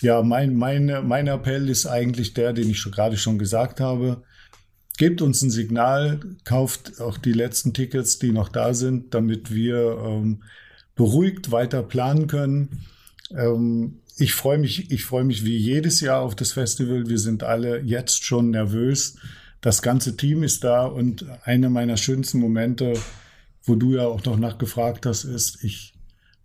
Ja, 0.00 0.22
mein, 0.22 0.54
mein, 0.54 1.06
mein 1.06 1.26
Appell 1.26 1.68
ist 1.68 1.86
eigentlich 1.86 2.32
der, 2.34 2.52
den 2.52 2.70
ich 2.70 2.78
schon 2.78 2.92
gerade 2.92 3.16
schon 3.16 3.38
gesagt 3.38 3.80
habe. 3.80 4.22
Gebt 4.96 5.22
uns 5.22 5.42
ein 5.42 5.50
Signal, 5.50 6.20
kauft 6.44 7.00
auch 7.00 7.18
die 7.18 7.32
letzten 7.32 7.72
Tickets, 7.72 8.18
die 8.18 8.32
noch 8.32 8.48
da 8.48 8.74
sind, 8.74 9.14
damit 9.14 9.52
wir 9.52 9.98
ähm, 10.04 10.42
beruhigt 10.94 11.50
weiter 11.50 11.82
planen 11.82 12.26
können. 12.26 12.86
Ähm, 13.34 14.00
ich 14.16 14.34
freue 14.34 14.58
mich, 14.58 14.90
ich 14.90 15.04
freue 15.04 15.24
mich 15.24 15.44
wie 15.44 15.56
jedes 15.56 16.00
Jahr 16.00 16.20
auf 16.20 16.34
das 16.34 16.52
Festival. 16.52 17.08
Wir 17.08 17.18
sind 17.18 17.42
alle 17.42 17.80
jetzt 17.80 18.24
schon 18.24 18.50
nervös. 18.50 19.16
Das 19.62 19.82
ganze 19.82 20.16
Team 20.16 20.42
ist 20.42 20.64
da 20.64 20.84
und 20.84 21.24
einer 21.44 21.70
meiner 21.70 21.96
schönsten 21.96 22.38
Momente, 22.38 22.94
wo 23.64 23.76
du 23.76 23.94
ja 23.94 24.06
auch 24.06 24.24
noch 24.24 24.38
nachgefragt 24.38 25.06
hast, 25.06 25.24
ist, 25.24 25.64
ich 25.64 25.94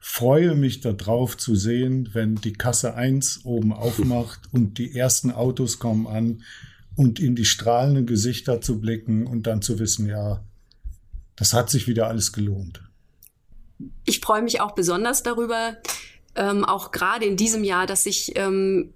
freue 0.07 0.53
mich 0.53 0.81
darauf 0.81 1.35
zu 1.35 1.55
sehen, 1.55 2.11
wenn 2.13 2.35
die 2.35 2.53
Kasse 2.53 2.93
1 2.93 3.41
oben 3.43 3.73
aufmacht 3.73 4.39
und 4.53 4.77
die 4.77 4.95
ersten 4.95 5.31
Autos 5.31 5.79
kommen 5.79 6.05
an 6.05 6.43
und 6.95 7.19
in 7.19 7.35
die 7.35 7.43
strahlenden 7.43 8.05
Gesichter 8.05 8.61
zu 8.61 8.79
blicken 8.79 9.25
und 9.25 9.47
dann 9.47 9.63
zu 9.63 9.79
wissen, 9.79 10.07
ja, 10.07 10.41
das 11.35 11.53
hat 11.53 11.71
sich 11.71 11.87
wieder 11.87 12.07
alles 12.07 12.31
gelohnt. 12.31 12.81
Ich 14.05 14.19
freue 14.19 14.43
mich 14.43 14.61
auch 14.61 14.73
besonders 14.73 15.23
darüber, 15.23 15.75
ähm, 16.35 16.63
auch 16.63 16.91
gerade 16.91 17.25
in 17.25 17.35
diesem 17.35 17.63
Jahr, 17.63 17.87
dass 17.87 18.03
sich 18.03 18.37
ähm, 18.37 18.93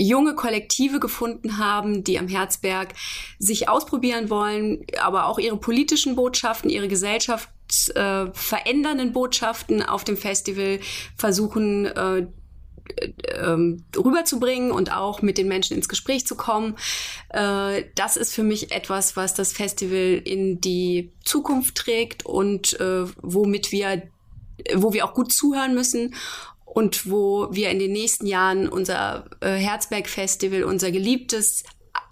junge 0.00 0.34
Kollektive 0.34 1.00
gefunden 1.00 1.58
haben, 1.58 2.02
die 2.02 2.18
am 2.18 2.28
Herzberg 2.28 2.94
sich 3.38 3.68
ausprobieren 3.68 4.30
wollen, 4.30 4.86
aber 5.00 5.26
auch 5.26 5.38
ihre 5.38 5.58
politischen 5.58 6.16
Botschaften, 6.16 6.70
ihre 6.70 6.88
Gesellschaft 6.88 7.50
äh, 7.94 8.26
verändernden 8.32 9.12
Botschaften 9.12 9.82
auf 9.82 10.04
dem 10.04 10.16
Festival 10.16 10.80
versuchen 11.16 11.86
äh, 11.86 12.26
ähm, 13.34 13.84
rüberzubringen 13.96 14.70
und 14.70 14.92
auch 14.92 15.22
mit 15.22 15.38
den 15.38 15.48
Menschen 15.48 15.76
ins 15.76 15.88
Gespräch 15.88 16.26
zu 16.26 16.36
kommen. 16.36 16.76
Äh, 17.30 17.84
das 17.94 18.16
ist 18.16 18.34
für 18.34 18.42
mich 18.42 18.72
etwas, 18.72 19.16
was 19.16 19.34
das 19.34 19.52
Festival 19.52 20.20
in 20.24 20.60
die 20.60 21.12
Zukunft 21.24 21.76
trägt 21.76 22.24
und 22.24 22.78
äh, 22.80 23.04
womit 23.22 23.72
wir, 23.72 24.02
wo 24.74 24.92
wir 24.92 25.04
auch 25.04 25.14
gut 25.14 25.32
zuhören 25.32 25.74
müssen 25.74 26.14
und 26.64 27.10
wo 27.10 27.48
wir 27.52 27.70
in 27.70 27.78
den 27.78 27.92
nächsten 27.92 28.26
Jahren 28.26 28.68
unser 28.68 29.30
äh, 29.40 29.54
Herzberg 29.54 30.08
Festival, 30.08 30.64
unser 30.64 30.90
geliebtes 30.90 31.64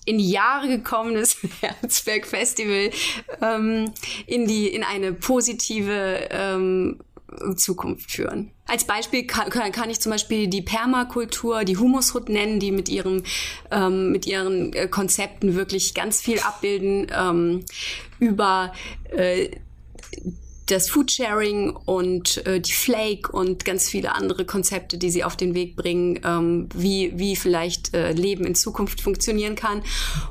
in 0.05 0.19
Jahre 0.19 0.69
gekommenes 0.69 1.37
Herzberg 1.61 2.27
Festival 2.27 2.91
ähm, 3.41 3.93
in 4.27 4.47
die 4.47 4.69
in 4.69 4.83
eine 4.83 5.13
positive 5.13 6.29
ähm, 6.31 7.01
Zukunft 7.57 8.11
führen. 8.11 8.51
Als 8.67 8.85
Beispiel 8.85 9.27
kann, 9.27 9.51
kann, 9.51 9.91
ich 9.91 10.01
zum 10.01 10.13
Beispiel 10.13 10.47
die 10.47 10.63
Permakultur, 10.63 11.65
die 11.65 11.77
Humushut 11.77 12.29
nennen, 12.29 12.61
die 12.61 12.71
mit 12.71 12.89
ihrem 12.89 13.23
ähm, 13.71 14.13
mit 14.13 14.27
ihren 14.27 14.73
äh, 14.73 14.89
Konzepten 14.89 15.55
wirklich 15.55 15.95
ganz 15.95 16.21
viel 16.21 16.39
abbilden 16.39 17.09
ähm, 17.15 17.65
über 18.21 18.73
äh, 19.11 19.51
das 20.67 20.89
Foodsharing 20.89 21.77
und 21.77 22.47
äh, 22.47 22.61
die 22.61 22.73
Flake 22.73 23.31
und 23.31 23.65
ganz 23.65 23.89
viele 23.89 24.15
andere 24.15 24.45
Konzepte, 24.45 24.97
die 24.97 25.11
sie 25.11 25.25
auf 25.25 25.37
den 25.37 25.55
Weg 25.55 25.77
bringen, 25.77 26.21
ähm, 26.25 26.69
wie, 26.75 27.13
wie 27.17 27.37
vielleicht 27.37 27.95
äh, 27.95 28.13
Leben 28.13 28.45
in 28.45 28.55
Zukunft 28.55 29.01
funktionieren 29.01 29.57
kann. 29.57 29.83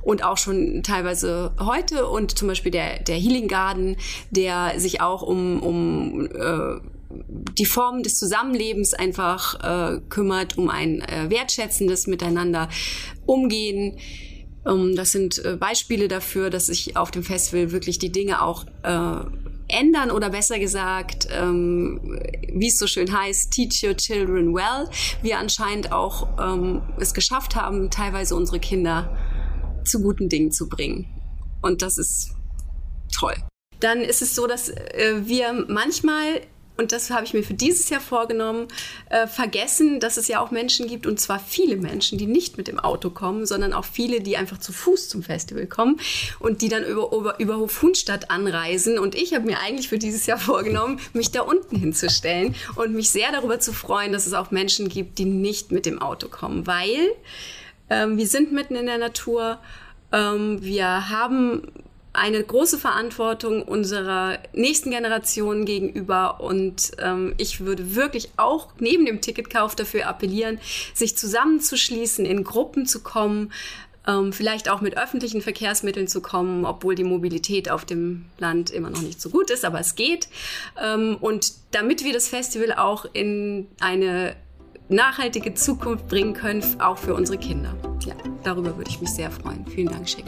Und 0.01 0.23
auch 0.23 0.37
schon 0.37 0.81
teilweise 0.83 1.53
heute 1.59 2.07
und 2.07 2.37
zum 2.37 2.47
Beispiel 2.47 2.71
der, 2.71 2.99
der 3.03 3.15
Healing 3.15 3.47
Garden, 3.47 3.97
der 4.31 4.79
sich 4.79 5.01
auch 5.01 5.21
um, 5.21 5.61
um 5.61 6.25
äh, 6.25 6.79
die 7.57 7.65
Form 7.65 8.01
des 8.01 8.17
Zusammenlebens 8.17 8.93
einfach 8.93 9.59
äh, 9.63 9.99
kümmert, 10.09 10.57
um 10.57 10.69
ein 10.69 11.01
äh, 11.01 11.29
wertschätzendes 11.29 12.07
Miteinander 12.07 12.69
umgehen. 13.25 13.97
Um, 14.65 14.89
ähm, 14.89 14.95
das 14.95 15.11
sind 15.11 15.43
äh, 15.43 15.57
Beispiele 15.57 16.07
dafür, 16.07 16.49
dass 16.49 16.67
sich 16.67 16.95
auf 16.95 17.11
dem 17.11 17.23
Festival 17.23 17.71
wirklich 17.71 17.99
die 17.99 18.11
Dinge 18.11 18.41
auch 18.41 18.65
äh, 18.83 19.42
ändern 19.73 20.11
oder 20.11 20.29
besser 20.29 20.59
gesagt, 20.59 21.27
ähm, 21.31 21.99
wie 22.53 22.67
es 22.67 22.77
so 22.77 22.87
schön 22.87 23.11
heißt, 23.11 23.51
teach 23.51 23.83
your 23.83 23.95
children 23.97 24.53
well, 24.53 24.87
wir 25.21 25.37
anscheinend 25.39 25.91
auch 25.91 26.27
ähm, 26.39 26.81
es 26.99 27.13
geschafft 27.13 27.55
haben, 27.55 27.89
teilweise 27.89 28.35
unsere 28.35 28.59
Kinder 28.59 29.17
zu 29.85 30.01
guten 30.01 30.29
Dingen 30.29 30.51
zu 30.51 30.69
bringen. 30.69 31.07
Und 31.61 31.81
das 31.81 31.97
ist 31.97 32.35
toll. 33.17 33.35
Dann 33.79 33.99
ist 33.99 34.21
es 34.21 34.35
so, 34.35 34.47
dass 34.47 34.69
äh, 34.69 35.21
wir 35.25 35.65
manchmal 35.67 36.41
und 36.75 36.91
das 36.91 37.11
habe 37.11 37.23
ich 37.23 37.33
mir 37.33 37.43
für 37.43 37.53
dieses 37.53 37.89
Jahr 37.89 38.01
vorgenommen, 38.01 38.67
äh, 39.09 39.27
vergessen, 39.27 39.99
dass 39.99 40.17
es 40.17 40.27
ja 40.27 40.39
auch 40.39 40.49
Menschen 40.49 40.87
gibt, 40.87 41.05
und 41.05 41.19
zwar 41.19 41.39
viele 41.39 41.77
Menschen, 41.77 42.17
die 42.17 42.25
nicht 42.25 42.57
mit 42.57 42.67
dem 42.67 42.79
Auto 42.79 43.11
kommen, 43.11 43.45
sondern 43.45 43.73
auch 43.73 43.85
viele, 43.85 44.21
die 44.21 44.37
einfach 44.37 44.57
zu 44.57 44.73
Fuß 44.73 45.07
zum 45.07 45.21
Festival 45.21 45.67
kommen 45.67 45.99
und 46.39 46.61
die 46.61 46.69
dann 46.69 46.83
über, 46.83 47.11
über, 47.11 47.39
über 47.39 47.57
Hofhuhnstadt 47.57 48.31
anreisen. 48.31 48.97
Und 48.97 49.13
ich 49.13 49.35
habe 49.35 49.45
mir 49.45 49.59
eigentlich 49.59 49.87
für 49.87 49.99
dieses 49.99 50.25
Jahr 50.25 50.39
vorgenommen, 50.39 50.99
mich 51.13 51.29
da 51.31 51.41
unten 51.41 51.75
hinzustellen 51.75 52.55
und 52.75 52.93
mich 52.93 53.11
sehr 53.11 53.31
darüber 53.31 53.59
zu 53.59 53.71
freuen, 53.71 54.11
dass 54.11 54.25
es 54.25 54.33
auch 54.33 54.49
Menschen 54.49 54.89
gibt, 54.89 55.19
die 55.19 55.25
nicht 55.25 55.71
mit 55.71 55.85
dem 55.85 56.01
Auto 56.01 56.27
kommen, 56.27 56.65
weil 56.65 57.11
ähm, 57.89 58.17
wir 58.17 58.27
sind 58.27 58.51
mitten 58.51 58.75
in 58.75 58.87
der 58.87 58.97
Natur. 58.97 59.59
Ähm, 60.11 60.63
wir 60.63 61.09
haben 61.09 61.71
eine 62.13 62.43
große 62.43 62.77
Verantwortung 62.77 63.63
unserer 63.63 64.37
nächsten 64.53 64.91
Generation 64.91 65.65
gegenüber 65.65 66.39
und 66.41 66.91
ähm, 66.99 67.33
ich 67.37 67.61
würde 67.61 67.95
wirklich 67.95 68.29
auch 68.37 68.69
neben 68.79 69.05
dem 69.05 69.19
Ticketkauf 69.19 69.75
dafür 69.75 70.07
appellieren, 70.07 70.59
sich 70.93 71.17
zusammenzuschließen, 71.17 72.23
in 72.25 72.43
Gruppen 72.43 72.85
zu 72.85 73.01
kommen, 73.01 73.51
ähm, 74.05 74.31
vielleicht 74.31 74.69
auch 74.69 74.81
mit 74.81 74.97
öffentlichen 74.97 75.41
Verkehrsmitteln 75.41 76.07
zu 76.07 76.21
kommen, 76.21 76.65
obwohl 76.65 76.93
die 76.93 77.03
Mobilität 77.03 77.71
auf 77.71 77.83
dem 77.83 78.25
Land 78.37 78.69
immer 78.69 78.91
noch 78.91 79.01
nicht 79.01 79.19
so 79.19 79.29
gut 79.29 79.49
ist, 79.49 79.65
aber 79.65 79.79
es 79.79 79.95
geht. 79.95 80.27
Ähm, 80.81 81.17
und 81.19 81.53
damit 81.71 82.03
wir 82.03 82.13
das 82.13 82.27
Festival 82.27 82.73
auch 82.73 83.05
in 83.13 83.67
eine 83.79 84.35
nachhaltige 84.89 85.53
Zukunft 85.55 86.07
bringen 86.07 86.33
können, 86.33 86.63
auch 86.79 86.97
für 86.97 87.15
unsere 87.15 87.39
Kinder. 87.39 87.73
Ja, 88.05 88.15
darüber 88.43 88.77
würde 88.77 88.89
ich 88.89 89.01
mich 89.01 89.09
sehr 89.09 89.31
freuen. 89.31 89.65
Vielen 89.65 89.87
Dank, 89.87 90.07
Schick. 90.07 90.25